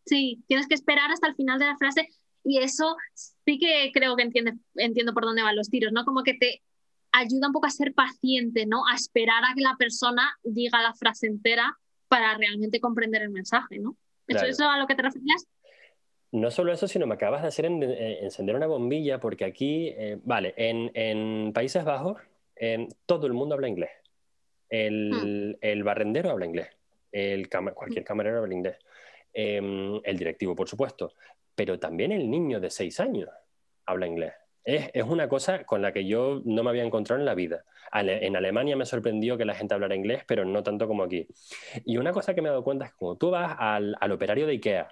[0.04, 2.08] Sí, tienes que esperar hasta el final de la frase
[2.44, 6.04] y eso sí que creo que entiende, entiendo por dónde van los tiros, ¿no?
[6.06, 6.64] Como que te
[7.12, 8.84] ayuda un poco a ser paciente, ¿no?
[8.92, 11.78] A esperar a que la persona diga la frase entera
[12.08, 13.92] para realmente comprender el mensaje, ¿no?
[14.28, 14.48] ¿Eso Claro.
[14.50, 15.46] es a lo que te referías?
[16.32, 19.90] No solo eso, sino me acabas de hacer en- eh, encender una bombilla porque aquí,
[19.90, 22.18] eh, vale, en, en Países Bajos
[22.56, 23.92] eh, todo el mundo habla inglés.
[24.72, 26.70] El, el barrendero habla inglés.
[27.12, 28.78] El cualquier camarero habla inglés.
[29.34, 29.58] Eh,
[30.04, 31.14] el directivo, por supuesto.
[31.54, 33.30] Pero también el niño de seis años
[33.86, 34.34] habla inglés.
[34.64, 37.66] Es, es una cosa con la que yo no me había encontrado en la vida.
[37.92, 41.28] Ale- En Alemania me sorprendió que la gente hablara inglés, pero no tanto como aquí.
[41.84, 44.12] Y una cosa que me he dado cuenta es que cuando tú vas al, al
[44.12, 44.88] operario de IKEA,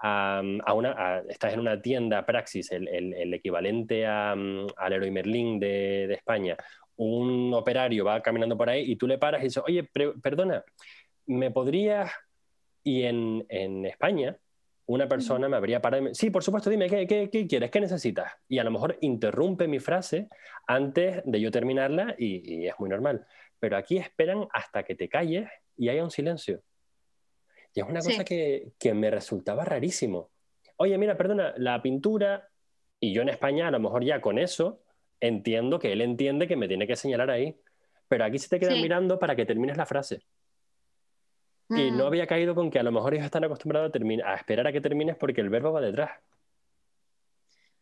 [0.00, 4.66] a, a una, a- estás en una tienda Praxis, el, el- el equivalente a, mm,
[4.76, 6.56] al Leroy Merlin de, de España,
[6.96, 9.88] un operario va caminando por ahí y tú le paras y dices, oye,
[10.22, 10.64] perdona,
[11.26, 12.10] ¿me podrías...?
[12.86, 14.36] Y en, en España,
[14.86, 17.70] una persona me habría parado y me, sí, por supuesto, dime, ¿qué, qué, qué quieres?
[17.70, 18.30] ¿Qué necesitas?
[18.46, 20.28] Y a lo mejor interrumpe mi frase
[20.66, 23.26] antes de yo terminarla y, y es muy normal.
[23.58, 26.60] Pero aquí esperan hasta que te calles y haya un silencio.
[27.72, 28.10] Y es una Sí.
[28.10, 30.30] cosa que, que me resultaba rarísimo.
[30.76, 32.50] Oye, mira, perdona, la pintura,
[33.00, 34.83] y yo en España a lo mejor ya con eso
[35.20, 37.56] entiendo que él entiende que me tiene que señalar ahí.
[38.08, 38.82] Pero aquí se te quedan Sí.
[38.82, 40.22] mirando para que termines la frase.
[41.70, 41.96] Y Mm.
[41.96, 44.72] no había caído con que a lo mejor ellos están acostumbrados a, a esperar a
[44.72, 46.10] que termines porque el verbo va detrás.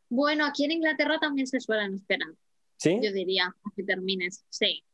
[0.08, 2.28] Bueno, aquí en Inglaterra también se suelen esperar,
[2.76, 2.98] ¿Sí?
[3.02, 4.44] yo diría, a que termines.
[4.50, 4.84] Sí.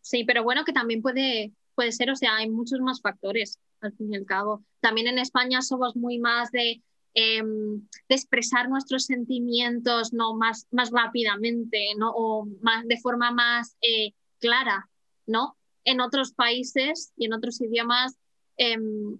[0.00, 3.92] Sí, pero bueno, que también puede, puede ser, o sea, hay muchos más factores, al
[3.94, 4.64] fin y al cabo.
[4.80, 6.82] También en España somos muy más de,
[7.18, 12.12] em, de expresar nuestros sentimientos no más, más rápidamente, ¿no?
[12.14, 14.90] O más, de forma más eh, clara,
[15.26, 15.56] ¿no?
[15.84, 18.18] En otros países y en otros idiomas
[18.58, 19.18] em,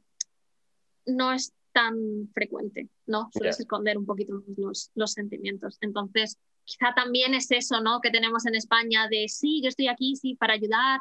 [1.06, 3.30] no es tan frecuente, ¿no?
[3.32, 5.78] Sueles esconder un poquito los, los sentimientos.
[5.80, 8.02] Entonces, quizá también es eso, ¿no?
[8.02, 11.00] Que tenemos en España de, sí, yo estoy aquí, sí, para ayudar,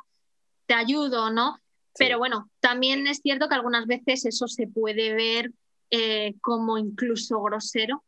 [0.66, 1.60] te ayudo, ¿no?
[1.98, 5.52] Pero bueno, también es cierto que algunas veces eso se puede ver
[5.98, 8.04] eh, como incluso grosero,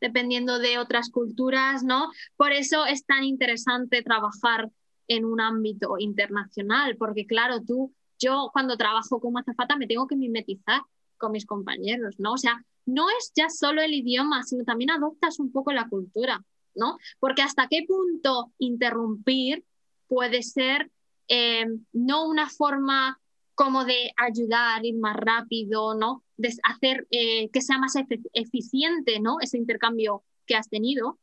[0.00, 2.10] dependiendo de otras culturas, ¿no?
[2.36, 4.72] Por eso es tan interesante trabajar
[5.06, 10.16] en un ámbito internacional, porque claro, tú, yo cuando trabajo como azafata me tengo que
[10.16, 10.82] mimetizar
[11.16, 12.32] con mis compañeros, ¿no?
[12.32, 16.44] O sea, no es ya solo el idioma, sino también adoptas un poco la cultura,
[16.74, 16.98] ¿no?
[17.20, 19.64] Porque hasta qué punto interrumpir
[20.08, 20.90] puede ser
[21.28, 23.20] eh, no una forma
[23.58, 26.22] como de ayudar, ir más rápido, ¿no?
[26.36, 27.94] De hacer eh, que sea más
[28.32, 29.38] eficiente, ¿no?
[29.40, 31.18] Ese intercambio que has tenido.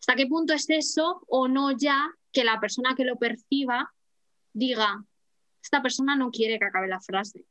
[0.00, 3.92] ¿Hasta qué punto es eso o no ya que la persona que lo perciba
[4.54, 5.04] diga,
[5.62, 7.44] esta persona no quiere que acabe la frase?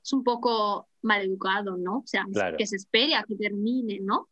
[0.00, 1.98] Es un poco maleducado, ¿no?
[1.98, 2.58] O sea, Claro.
[2.58, 4.28] que se espere a que termine, ¿no?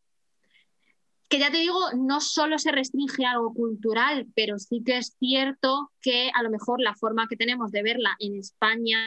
[1.29, 5.15] Que ya te digo, no solo se restringe a algo cultural, pero sí que es
[5.19, 8.97] cierto que a lo mejor la forma que tenemos de verla en España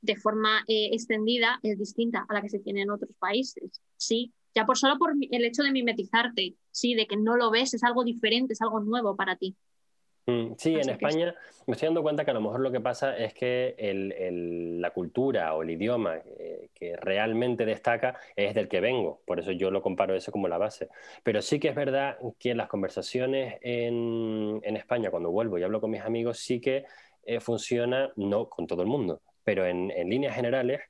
[0.00, 3.80] de forma eh, extendida es distinta a la que se tiene en otros países.
[3.96, 7.74] Sí, ya por solo por el hecho de mimetizarte, sí, de que no lo ves,
[7.74, 9.56] es algo diferente, es algo nuevo para ti.
[10.26, 11.34] Mm, sí, en España
[11.66, 13.74] me estoy dando cuenta que a lo mejor lo que pasa es que
[14.78, 19.50] la cultura o el idioma eh, que realmente destaca es del que vengo, por eso
[19.50, 20.88] yo lo comparo eso como la base.
[21.24, 25.80] Pero sí que es verdad que en las conversaciones en, España, cuando vuelvo y hablo
[25.80, 26.84] con mis amigos, sí que
[27.24, 30.80] eh, funciona, no con todo el mundo, pero en, líneas generales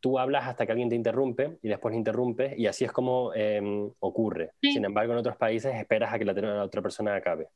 [0.00, 3.90] tú hablas hasta que alguien te interrumpe y después interrumpes y así es como em,
[4.00, 4.52] ocurre.
[4.60, 7.48] Sin embargo, en otros países esperas a que la otra persona acabe.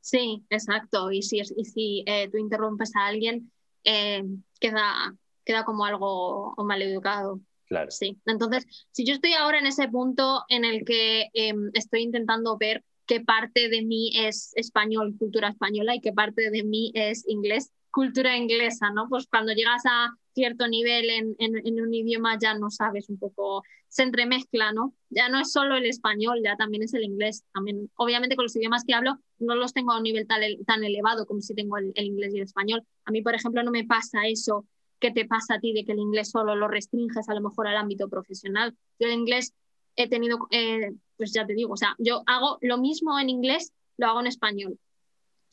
[0.00, 1.10] Sí, exacto.
[1.10, 3.50] Y si, y si eh, tú interrumpes a alguien,
[3.84, 4.24] eh,
[4.60, 7.40] queda, queda como algo maleducado.
[7.66, 7.90] Claro.
[7.90, 8.18] Sí.
[8.26, 12.84] Entonces, si yo estoy ahora en ese punto en el que em, estoy intentando ver
[13.06, 17.70] qué parte de mí es español, cultura española, y qué parte de mí es inglés,
[17.90, 19.08] cultura inglesa, ¿no?
[19.08, 21.08] Pues cuando llegas a cierto nivel
[21.38, 24.92] en, un idioma ya no sabes un poco, se entremezcla, ¿no?
[25.08, 27.44] Ya no es solo el español, ya también es el inglés.
[27.54, 30.84] También, obviamente con los idiomas que hablo no los tengo a un nivel tan, tan
[30.84, 32.82] elevado como si tengo el, inglés y el español.
[33.04, 34.66] A mí, por ejemplo, no me pasa eso
[34.98, 37.66] que te pasa a ti de que el inglés solo lo restringes a lo mejor
[37.68, 38.76] al ámbito profesional.
[38.98, 39.54] Yo el inglés
[39.96, 43.72] he tenido, eh, pues ya te digo, o sea, yo hago lo mismo en inglés,
[43.96, 44.78] lo hago en español.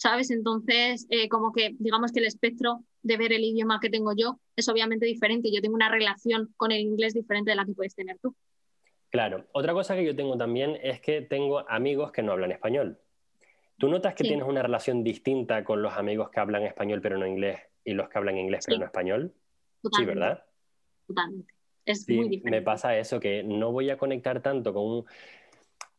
[0.02, 0.32] ¿Sabes?
[0.32, 4.39] Entonces, eh, como que digamos que el espectro de ver el idioma que tengo yo
[4.56, 5.52] es obviamente diferente.
[5.54, 8.36] Yo tengo una relación con el inglés diferente de la que puedes tener tú.
[9.12, 9.45] Claro.
[9.52, 12.97] Otra cosa que yo tengo también es que tengo amigos que no hablan español.
[13.78, 17.28] ¿Tú notas que tienes una relación distinta con los amigos que hablan español pero no
[17.28, 19.36] inglés y los que hablan inglés pero no español?
[19.95, 20.43] Sí, ¿verdad?
[21.06, 21.54] Totalmente.
[21.86, 22.49] Es muy diferente.
[22.49, 25.06] Me pasa eso, que no voy a conectar tanto con un...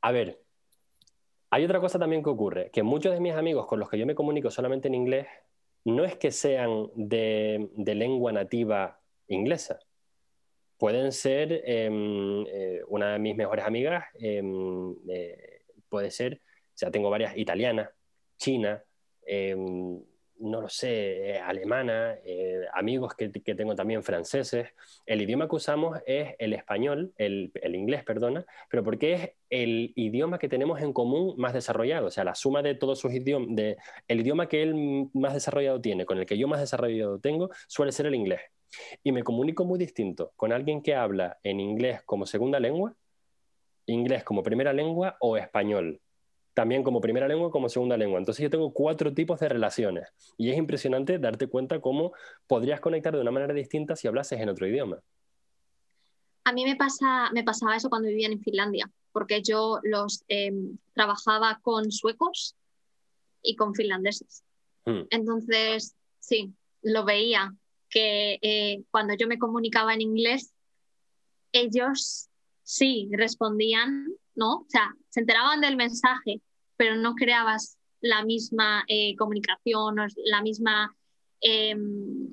[0.00, 0.40] A ver,
[1.52, 4.06] hay otra cosa también que ocurre, que muchos de mis amigos con los que yo
[4.06, 5.26] me comunico solamente en inglés,
[5.84, 8.98] no es que sean de, lengua nativa
[9.28, 9.78] inglesa.
[10.78, 16.90] Pueden ser em, eh, una de mis mejores amigas, em, eh, puede ser, o sea,
[16.90, 17.90] tengo varias italianas,
[18.38, 18.82] china,
[19.26, 20.02] em,
[20.42, 24.68] no lo sé, eh, alemana, eh, amigos que, tengo también franceses.
[25.06, 30.38] El idioma que usamos es el español, el, inglés, perdona, pero porque es el idioma
[30.38, 33.48] que tenemos en común más desarrollado, o sea, la suma de todos sus idiomas,
[34.08, 37.92] el idioma que él más desarrollado tiene, con el que yo más desarrollado tengo, suele
[37.92, 38.40] ser el inglés.
[39.02, 42.94] Y me comunico muy distinto con alguien que habla en inglés como segunda lengua,
[43.86, 46.00] inglés como primera lengua o español
[46.54, 48.18] también como primera lengua como segunda lengua.
[48.18, 52.12] Entonces yo tengo cuatro tipos de relaciones y es impresionante darte cuenta cómo
[52.46, 55.00] podrías conectar de una manera distinta si hablases en otro idioma.
[56.44, 60.76] A mí me, pasa, me pasaba eso cuando vivía en Finlandia, porque yo los em,
[60.92, 62.56] trabajaba con suecos
[63.42, 64.42] y con finlandeses.
[64.84, 65.02] Hmm.
[65.10, 67.54] Entonces, sí, lo veía
[67.88, 70.52] que eh, cuando yo me comunicaba en inglés,
[71.52, 72.28] ellos
[72.62, 74.56] sí respondían ¿no?
[74.56, 76.40] O sea, se enteraban del mensaje,
[76.76, 80.94] pero no creabas la misma eh, comunicación, la misma...
[81.40, 82.28] Em,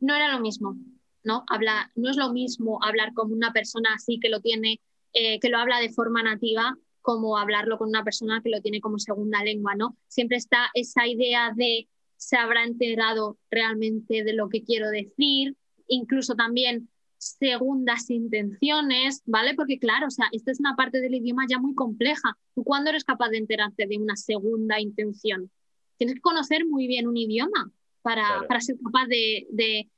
[0.00, 0.76] no era lo mismo,
[1.24, 1.44] ¿no?
[1.48, 4.80] Habla, no es lo mismo hablar con una persona así que lo tiene,
[5.12, 8.80] eh, que lo habla de forma nativa, como hablarlo con una persona que lo tiene
[8.80, 9.96] como segunda lengua, ¿no?
[10.08, 15.56] Siempre está esa idea de se habrá enterado realmente de lo que quiero decir,
[15.86, 16.88] incluso también
[17.18, 19.54] segundas intenciones, ¿vale?
[19.54, 22.36] Porque claro, o sea, esta es una parte del idioma ya muy compleja.
[22.54, 25.50] ¿Tú cuándo eres capaz de enterarte de una segunda intención?
[25.96, 27.70] Tienes que conocer muy bien un idioma
[28.02, 29.90] para, para ser capaz de, de,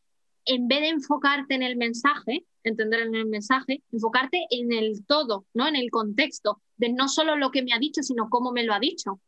[0.44, 5.46] en vez de enfocarte en el mensaje, entender en el mensaje, enfocarte en el todo,
[5.54, 5.66] ¿no?
[5.66, 8.72] En el contexto, de no solo lo que me ha dicho, sino cómo me lo
[8.72, 9.20] ha dicho.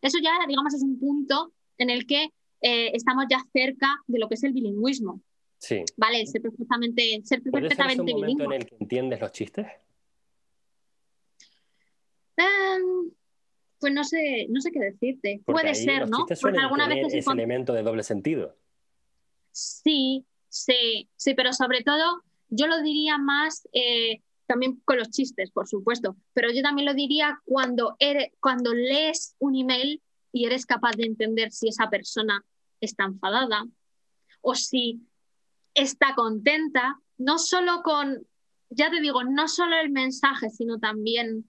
[0.00, 2.30] Eso ya, digamos, es un punto en el que
[2.62, 5.20] eh, estamos ya cerca de lo que es el bilingüismo.
[5.66, 5.82] Sí.
[5.96, 9.66] Vale, ser perfectamente, ser perfectamente ser un momento en el que entiendes los chistes?
[12.36, 13.10] Em,
[13.80, 15.40] pues no sé, no sé qué decirte.
[15.44, 16.24] Puede ser, ¿no?
[16.40, 18.54] Porque alguna vez ese elemento de doble sentido.
[19.50, 25.50] Sí, sí, sí, pero sobre todo yo lo diría más eh, también con los chistes,
[25.50, 30.00] por supuesto, pero yo también lo diría cuando, eres, cuando lees un email
[30.30, 32.44] y eres capaz de entender si esa persona
[32.80, 33.66] está enfadada
[34.42, 35.00] o si
[35.76, 38.26] está contenta, no solo con,
[38.70, 41.48] ya te digo, no solo el mensaje, sino también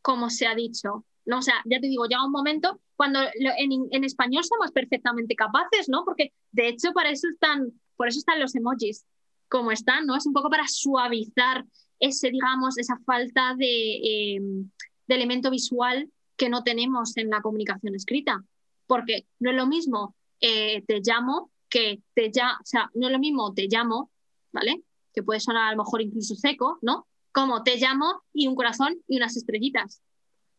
[0.00, 1.04] como se ha dicho.
[1.26, 5.88] No, o sea, ya te digo, llega un momento cuando en, español somos perfectamente capaces,
[5.88, 6.04] ¿no?
[6.04, 9.04] Porque de hecho para eso están, por eso están los emojis
[9.48, 10.16] como están, ¿no?
[10.16, 11.64] Es un poco para suavizar
[11.98, 14.70] ese, digamos, esa falta de, em,
[15.06, 18.44] de elemento visual que no tenemos en la comunicación escrita.
[18.86, 23.12] Porque no es lo mismo eh, te llamo que te ya, o sea, no es
[23.12, 24.12] lo mismo te llamo,
[24.52, 24.84] ¿vale?
[25.12, 27.08] Que puede sonar a lo mejor incluso seco, ¿no?
[27.32, 30.00] Como te llamo y un corazón y unas estrellitas,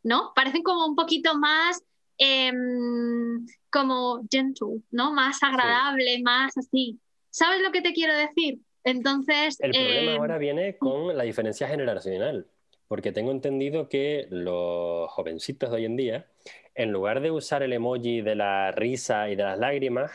[0.04, 0.34] ¿no?
[0.36, 1.82] Parecen como un poquito más
[2.18, 5.14] em, como gentle, ¿no?
[5.14, 7.00] Más agradable, más así.
[7.30, 8.60] ¿Sabes lo que te quiero decir?
[8.84, 9.56] Entonces...
[9.62, 12.46] El problema em, ahora viene con la diferencia generacional,
[12.90, 16.28] porque tengo entendido que los jovencitos de hoy en día,
[16.74, 20.12] en lugar de usar el emoji de la risa y de las lágrimas,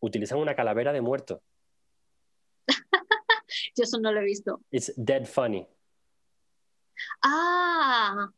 [0.00, 1.42] utilizan una calavera de muerto.
[3.76, 4.60] Yo eso no lo he visto.
[4.70, 5.66] It's dead funny.
[7.22, 8.30] Ah,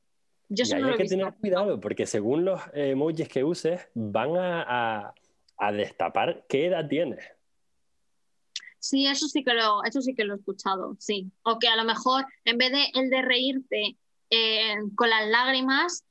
[0.48, 1.16] yo y no hay que visto.
[1.16, 4.62] tener cuidado, porque según los emojis que uses, van a,
[5.08, 5.14] a-
[5.58, 7.24] a destapar qué edad tienes.
[8.80, 11.30] Sí, eso sí que lo, eso sí que lo he escuchado, sí.
[11.42, 13.96] O que a lo mejor en vez de el de reírte
[14.30, 16.04] eh, con las lágrimas,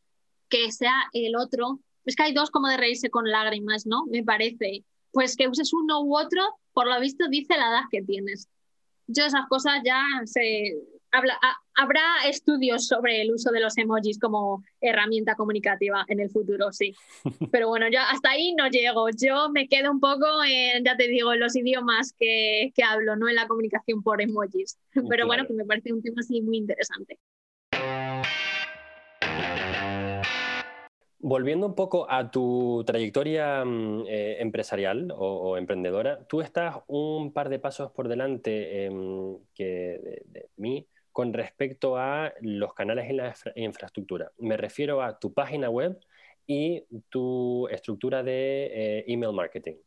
[0.50, 1.80] que sea el otro.
[2.06, 4.06] Es que hay dos como de reírse con lágrimas, ¿no?
[4.06, 4.84] Me parece.
[5.18, 6.42] Pues que uses uno u otro,
[6.74, 8.48] por lo visto dice la edad que tienes.
[9.08, 10.76] Yo esas cosas ya se...
[11.12, 16.30] habla- ha- habrá estudios sobre el uso de los emojis como herramienta comunicativa en el
[16.30, 16.94] futuro, sí.
[17.52, 19.08] Pero bueno, yo hasta ahí no llego.
[19.10, 23.16] Yo me quedo un poco en, ya te digo, en los idiomas que, que hablo,
[23.16, 24.78] no en la comunicación por emojis.
[24.94, 25.48] Pero bueno, Claro.
[25.48, 27.18] que me parece un tema así muy interesante.
[31.20, 37.50] Volviendo un poco a tu trayectoria mm, eh, empresarial o, emprendedora, tú estás un par
[37.50, 43.30] de pasos por delante em, que de, mí con respecto a los canales en la
[43.30, 44.32] infra- infraestructura.
[44.38, 46.00] Me refiero a tu página web
[46.46, 49.78] y tu estructura de eh, email marketing.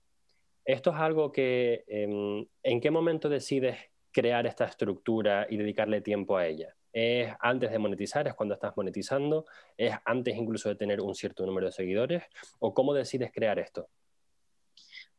[0.65, 3.79] Esto es algo que, em, ¿en qué momento decides
[4.11, 6.75] crear esta estructura y dedicarle tiempo a ella?
[6.93, 8.27] ¿Es antes de monetizar?
[8.27, 9.47] ¿Es cuando estás monetizando?
[9.77, 12.25] ¿Es antes incluso de tener un cierto número de seguidores?
[12.59, 13.89] ¿O cómo decides crear esto?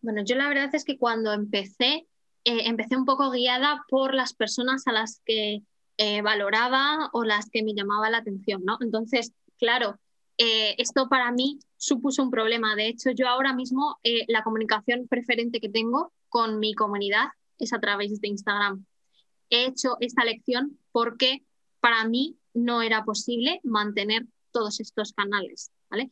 [0.02, 2.08] Bueno, yo la verdad es que cuando empecé,
[2.44, 5.62] eh, empecé un poco guiada por las personas a las que
[5.98, 8.78] eh, valoraba o las que me llamaba la atención, ¿no?
[8.82, 10.00] Entonces, claro,
[10.38, 12.76] eh, esto para mí supuso un problema.
[12.76, 17.28] De hecho, yo ahora mismo la comunicación preferente que tengo con mi comunidad
[17.60, 18.86] es a través de Instagram.
[19.50, 21.44] He hecho esta lección porque
[21.82, 26.12] para mí no era posible mantener todos estos canales, ¿vale?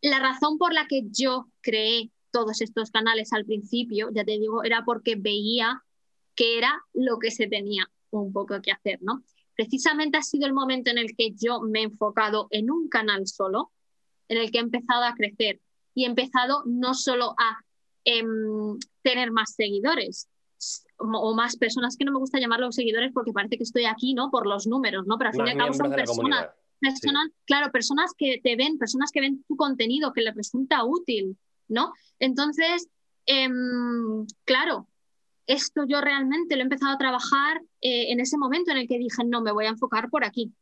[0.00, 4.62] La razón por la que yo creé todos estos canales al principio, ya te digo,
[4.62, 5.82] era porque veía
[6.36, 9.24] que era lo que se tenía un poco que hacer, ¿no?
[9.56, 13.26] Precisamente ha sido el momento en el que yo me he enfocado en un canal
[13.26, 13.72] solo,
[14.28, 15.60] en el que he empezado a crecer
[15.94, 17.58] y he empezado no solo a
[18.04, 20.28] em, tener más seguidores
[20.98, 24.30] o, más personas, que no me gusta llamarlos seguidores porque parece que estoy aquí, ¿no?
[24.30, 25.16] Por los números, ¿no?
[25.16, 26.48] Pero al fin y al cabo son personas,
[27.44, 31.36] claro, personas que te ven, personas que ven tu contenido, que les resulta útil,
[31.68, 31.92] ¿no?
[32.18, 32.88] Entonces,
[33.26, 34.88] em, claro,
[35.46, 38.98] esto yo realmente lo he empezado a trabajar eh, en ese momento en el que
[38.98, 40.52] dije, no, me voy a enfocar por aquí.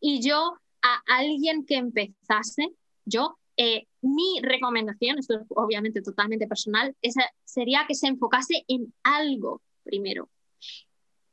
[0.00, 2.72] Y yo, a alguien que empezase,
[3.04, 6.96] yo, eh, mi recomendación, esto es obviamente totalmente personal,
[7.44, 10.28] sería que se enfocase en algo primero.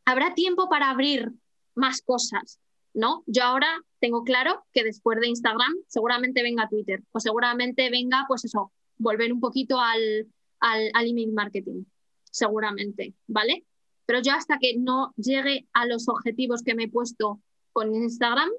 [0.05, 1.32] Habrá tiempo para abrir
[1.76, 2.59] más cosas,
[2.93, 3.24] ¿no?
[3.26, 3.68] Yo ahora
[3.99, 9.32] tengo claro que después de Instagram seguramente venga Twitter o seguramente venga, pues eso, volver
[9.32, 10.28] un poquito al,
[10.59, 11.84] al, al email marketing,
[12.32, 13.65] seguramente, ¿vale?
[14.05, 17.41] Pero yo hasta que no llegue a los objetivos que me he puesto
[17.74, 18.49] con Instagram,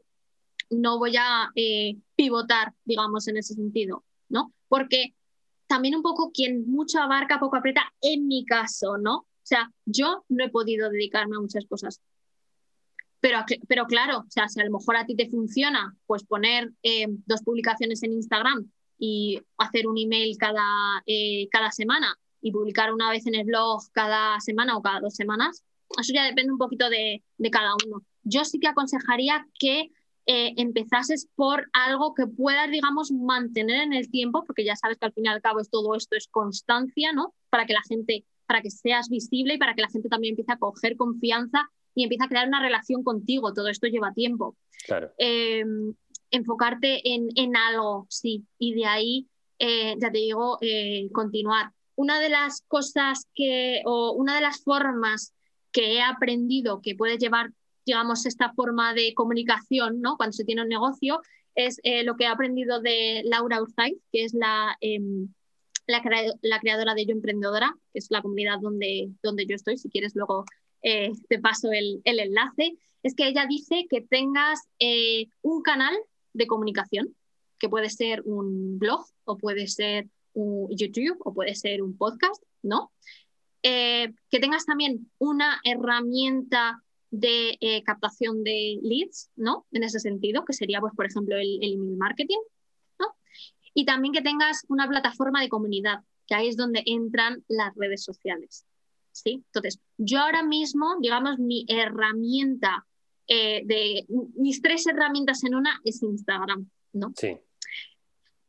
[0.70, 4.52] no voy a eh, pivotar, digamos, en ese sentido, ¿no?
[4.68, 5.14] Porque
[5.66, 9.18] también un poco quien mucho abarca, poco aprieta, en mi caso, ¿no?
[9.18, 12.00] O sea, yo no he podido dedicarme a muchas cosas.
[13.20, 16.70] Pero, pero claro, o sea, si a lo mejor a ti te funciona, pues poner
[16.82, 22.92] eh, dos publicaciones en Instagram y hacer un email cada, eh, cada semana y publicar
[22.92, 25.64] una vez en el blog cada semana o cada dos semanas,
[25.98, 28.04] eso ya depende un poquito de, de cada uno.
[28.22, 29.90] Yo sí que aconsejaría que
[30.30, 35.06] eh, empezases por algo que puedas, digamos, mantener en el tiempo, porque ya sabes que
[35.06, 37.34] al fin y al cabo es todo esto es constancia, ¿no?
[37.48, 40.52] Para que la gente, para que seas visible y para que la gente también empiece
[40.52, 43.54] a coger confianza y empiece a crear una relación contigo.
[43.54, 44.54] Todo esto lleva tiempo.
[44.86, 45.10] Claro.
[45.16, 45.64] Eh,
[46.30, 51.72] enfocarte en, en, algo, sí, y de ahí, eh, ya te digo, eh, continuar.
[51.94, 55.32] Una de las cosas que, o una de las formas
[55.72, 57.52] que he aprendido que puede llevar
[57.88, 60.18] digamos, esta forma de comunicación, ¿no?
[60.18, 61.22] Cuando se tiene un negocio,
[61.54, 65.00] es eh, lo que he aprendido de Laura Urzaiz, que es la, eh,
[65.86, 69.78] la, crea la, creadora de Yo Emprendedora, que es la comunidad donde, donde yo estoy.
[69.78, 70.44] Si quieres, luego
[70.82, 72.76] eh, te paso el, el, enlace.
[73.02, 75.96] Es que ella dice que tengas eh, un canal
[76.34, 77.16] de comunicación,
[77.58, 82.42] que puede ser un blog, o puede ser un YouTube, o puede ser un podcast,
[82.62, 82.92] ¿no?
[83.62, 89.66] Que tengas también una herramienta de eh, captación de leads, ¿no?
[89.72, 92.38] En ese sentido, que sería, pues, por ejemplo, el, el email marketing,
[92.98, 93.06] ¿no?
[93.74, 98.04] Y también que tengas una plataforma de comunidad, que ahí es donde entran las redes
[98.04, 98.66] sociales.
[99.22, 99.44] ¿sí?
[99.46, 102.86] Entonces, yo ahora mismo, digamos, mi herramienta
[103.26, 104.06] eh, de
[104.36, 107.12] mis tres herramientas en una es Instagram, ¿no?
[107.16, 107.36] Sí.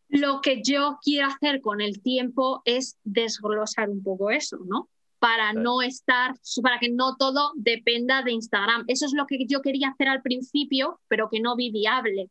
[0.08, 4.90] Lo que yo quiero hacer con el tiempo es desglosar un poco eso, ¿no?
[5.20, 8.86] Para no estar, para que no todo dependa de Instagram.
[8.88, 12.30] Eso es lo que yo quería hacer al principio, pero que no vi viable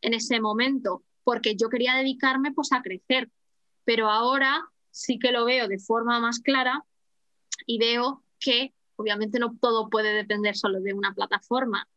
[0.00, 3.30] en ese momento, porque yo quería dedicarme pues a crecer.
[3.84, 6.84] Pero ahora sí que lo veo de forma más clara
[7.66, 11.88] y veo que obviamente no todo puede depender solo de una plataforma.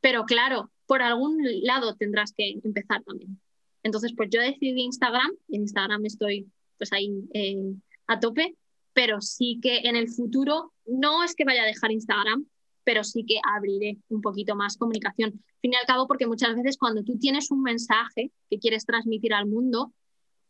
[0.00, 3.40] Pero claro, por algún lado tendrás que empezar también.
[3.82, 7.74] Entonces, pues yo decidí Instagram, en Instagram estoy pues ahí eh,
[8.06, 8.56] a tope,
[8.92, 12.46] pero sí que en el futuro no es que vaya a dejar Instagram,
[12.84, 15.30] pero sí que abriré un poquito más comunicación.
[15.30, 18.86] Al fin y al cabo, porque muchas veces cuando tú tienes un mensaje que quieres
[18.86, 19.92] transmitir al mundo,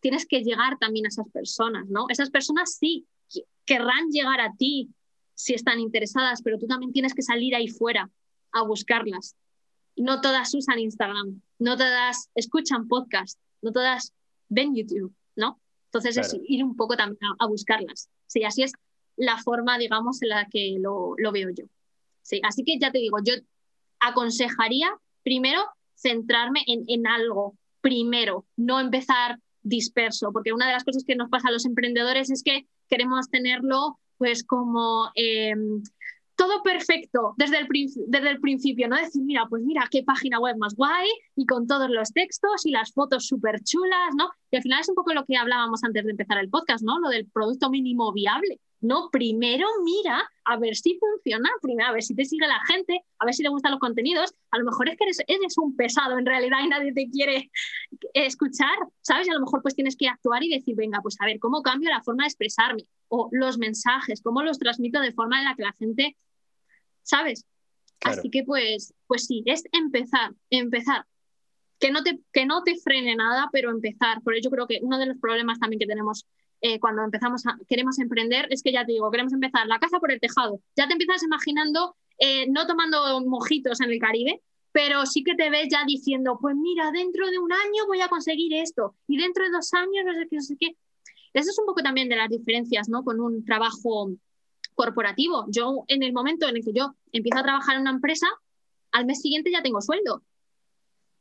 [0.00, 2.06] tienes que llegar también a esas personas, ¿no?
[2.08, 3.06] Esas personas sí
[3.64, 4.90] querrán llegar a ti
[5.34, 8.10] si están interesadas, pero tú también tienes que salir ahí fuera
[8.52, 9.36] a buscarlas
[9.98, 14.14] no todas usan Instagram, no todas escuchan podcast, no todas
[14.48, 15.60] ven YouTube, ¿no?
[15.86, 18.08] Entonces es ir un poco también a, buscarlas.
[18.28, 18.72] Sí, así es
[19.16, 21.64] la forma, digamos, en la que lo, veo yo.
[22.22, 23.34] Sí, así que ya te digo, yo
[23.98, 24.88] aconsejaría
[25.24, 25.60] primero
[25.96, 31.48] centrarme en, algo, primero, no empezar disperso, porque una de las cosas que nos pasa
[31.48, 35.82] a los emprendedores es que queremos tenerlo pues como em,
[36.38, 37.66] todo perfecto desde el,
[38.06, 38.96] desde el principio, ¿no?
[38.96, 42.70] Decir, mira, pues mira, qué página web más guay y con todos los textos y
[42.70, 44.30] las fotos súper chulas, ¿no?
[44.52, 47.00] Y al final es un poco lo que hablábamos antes de empezar el podcast, ¿no?
[47.00, 48.60] Lo del producto mínimo viable.
[48.80, 53.02] No, primero mira a ver si funciona, primero a ver si te sigue la gente,
[53.18, 54.32] a ver si le gustan los contenidos.
[54.52, 57.50] A lo mejor es que eres, eres un pesado en realidad y nadie te quiere
[58.14, 59.26] escuchar, ¿sabes?
[59.26, 61.62] Y a lo mejor pues tienes que actuar y decir, venga, pues a ver, ¿cómo
[61.62, 62.84] cambio la forma de expresarme?
[63.08, 66.16] O los mensajes, ¿cómo los transmito de forma en la que la gente
[67.08, 67.46] ¿sabes?
[68.04, 71.04] Así que pues, pues sí, es empezar, empezar.
[71.80, 74.20] Que no, te, que no te frene nada, pero empezar.
[74.22, 76.26] Por ello creo que uno de los problemas también que tenemos
[76.60, 79.98] eh, cuando empezamos a, queremos emprender es que ya te digo, queremos empezar la casa
[79.98, 80.60] por el tejado.
[80.76, 84.42] Ya te empiezas imaginando, eh, no tomando mojitos en el Caribe,
[84.72, 88.08] pero sí que te ves ya diciendo, pues mira, dentro de un año voy a
[88.08, 90.76] conseguir esto y dentro de dos años no sé qué, no sé qué.
[91.32, 93.04] Eso es un poco también de las diferencias, ¿no?
[93.04, 94.10] Con un trabajo
[94.78, 95.44] corporativo.
[95.48, 98.28] Yo, en el momento en el que yo empiezo a trabajar en una empresa,
[98.92, 100.22] al mes siguiente ya tengo sueldo.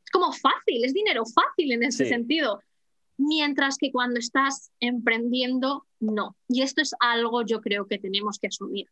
[0.04, 2.62] Es como fácil, es dinero fácil en ese sentido.
[3.16, 6.36] Mientras que cuando estás emprendiendo, no.
[6.46, 8.86] Y esto es algo yo creo que tenemos que asumir.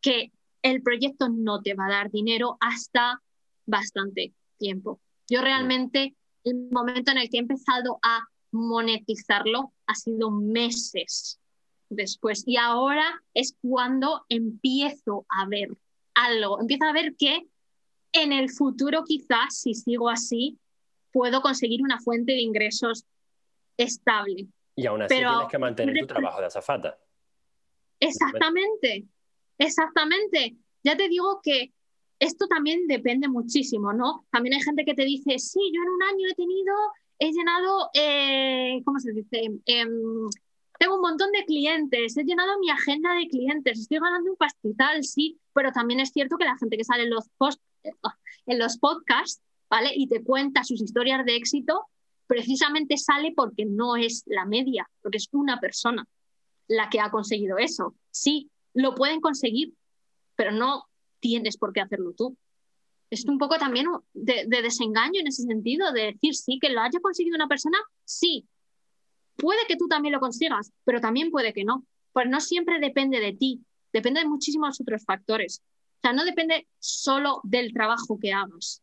[0.00, 0.30] Que
[0.62, 3.20] el proyecto no te va a dar dinero hasta
[3.66, 5.00] bastante tiempo.
[5.28, 6.14] Yo realmente,
[6.44, 8.20] el momento en el que he empezado a
[8.52, 11.41] monetizarlo ha sido meses
[11.94, 12.44] después.
[12.46, 15.68] Y ahora es cuando empiezo a ver
[16.14, 17.46] algo, empiezo a ver que
[18.12, 20.58] en el futuro quizás, si sigo así,
[21.12, 23.04] puedo conseguir una fuente de ingresos
[23.76, 24.48] estable.
[24.76, 26.98] Y aún así tienes que mantener tu trabajo de azafata.
[28.00, 29.06] Exactamente,
[29.58, 30.56] exactamente.
[30.82, 31.72] Ya te digo que
[32.18, 34.26] esto también depende muchísimo, ¿no?
[34.30, 36.74] También hay gente que te dice, sí, yo en un año he tenido,
[37.18, 39.50] he llenado, eh, ¿cómo se dice?
[39.66, 40.28] Em,
[40.82, 45.04] tengo un montón de clientes, he llenado mi agenda de clientes, estoy ganando un pastizal,
[45.04, 47.62] sí, pero también es cierto que la gente que sale en los, post,
[48.46, 49.92] en los podcasts, ¿vale?
[49.94, 51.86] Y te cuenta sus historias de éxito,
[52.26, 56.04] precisamente sale porque no es la media, porque es una persona
[56.66, 57.94] la que ha conseguido eso.
[58.10, 59.74] Sí, lo pueden conseguir,
[60.34, 60.88] pero no
[61.20, 62.36] tienes por qué hacerlo tú.
[63.08, 66.80] Es un poco también de, de desengaño en ese sentido, de decir, sí, que lo
[66.80, 68.48] haya conseguido una persona, sí,
[69.42, 71.84] Puede que tú también lo consigas, pero también puede que no.
[72.12, 73.60] Pues no siempre depende de ti,
[73.92, 75.64] depende de muchísimos otros factores.
[75.96, 78.82] O sea, no depende solo del trabajo que hagas,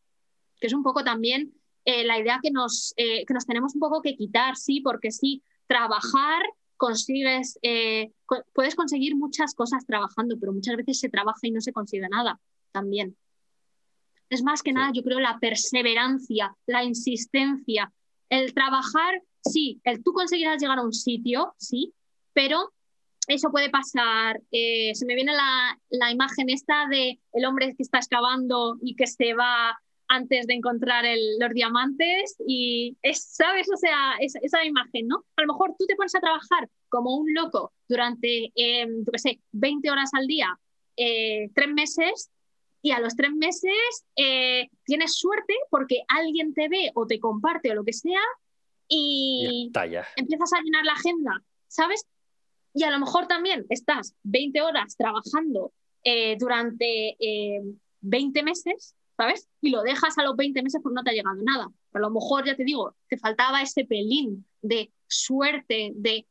[0.59, 1.53] que es un poco también
[1.85, 5.11] eh, la idea que nos, eh, que nos tenemos un poco que quitar, sí, porque
[5.11, 6.43] sí, trabajar
[6.75, 8.11] consigues, eh,
[8.53, 12.37] puedes conseguir muchas cosas trabajando, pero muchas veces se trabaja y no se consigue nada
[12.73, 13.15] también.
[14.29, 17.93] Es más que nada, yo creo, la perseverancia, la insistencia,
[18.29, 21.93] el trabajar sí, el tú conseguirás llegar a un sitio, sí,
[22.33, 22.71] pero
[23.29, 24.41] eso puede pasar.
[24.51, 29.07] Eh, se me viene la, imagen esta de el hombre que está excavando y que
[29.07, 31.05] se va antes de encontrar
[31.39, 33.69] los diamantes y es, ¿sabes?
[33.71, 35.23] O sea, esa imagen, ¿no?
[35.35, 39.39] A lo mejor tú te pones a trabajar como un loco durante, eh, qué sé,
[39.51, 40.59] 20 horas al día,
[40.97, 42.31] eh, tres meses
[42.81, 44.05] y a los tres meses
[44.85, 48.21] tienes suerte porque alguien te ve o te comparte o lo que sea
[48.89, 49.71] y
[50.15, 52.05] empiezas a llenar la agenda, ¿sabes?
[52.73, 55.71] Y a lo mejor también estás 20 horas trabajando
[56.03, 57.15] eh, durante
[58.01, 59.47] 20 eh, meses, ¿sabes?
[59.61, 61.69] Y lo dejas a los 20 meses porque no te ha llegado nada.
[61.93, 66.25] a lo mejor, ya te digo, te faltaba ese pelín de suerte, de...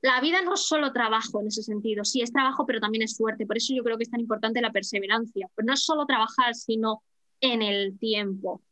[0.00, 3.16] La vida no es solo trabajo en ese sentido, sí es trabajo, pero también es
[3.16, 3.46] suerte.
[3.46, 5.48] Por eso yo creo que es tan importante la perseverancia.
[5.56, 7.02] Pues no es solo trabajar, sino
[7.40, 8.62] en el tiempo.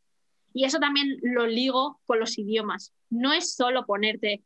[0.57, 2.91] Y eso también lo ligo con los idiomas.
[3.11, 4.41] No es solo ponerte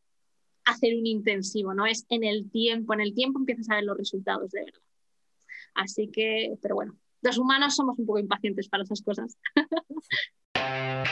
[0.66, 2.93] a hacer un intensivo, no es en el tiempo.
[2.93, 4.82] En el tiempo empiezas a ver los resultados de verdad.
[5.74, 9.38] Así que, pero bueno, los humanos somos un poco impacientes para esas cosas.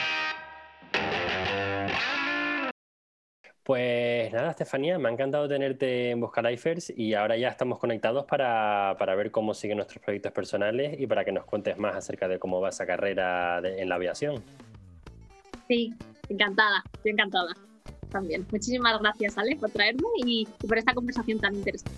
[3.62, 8.96] Pues nada, Estefanía, me ha encantado tenerte en Buscalifers y ahora ya estamos conectados para,
[8.98, 12.60] ver cómo siguen nuestros proyectos personales y para que nos cuentes más acerca de cómo
[12.60, 14.42] va esa carrera en la aviación.
[15.70, 15.94] Sí,
[16.28, 17.54] encantada, estoy encantada
[18.10, 18.44] también.
[18.50, 21.96] Muchísimas gracias, Ale, por traerme y por esta conversación tan interesante.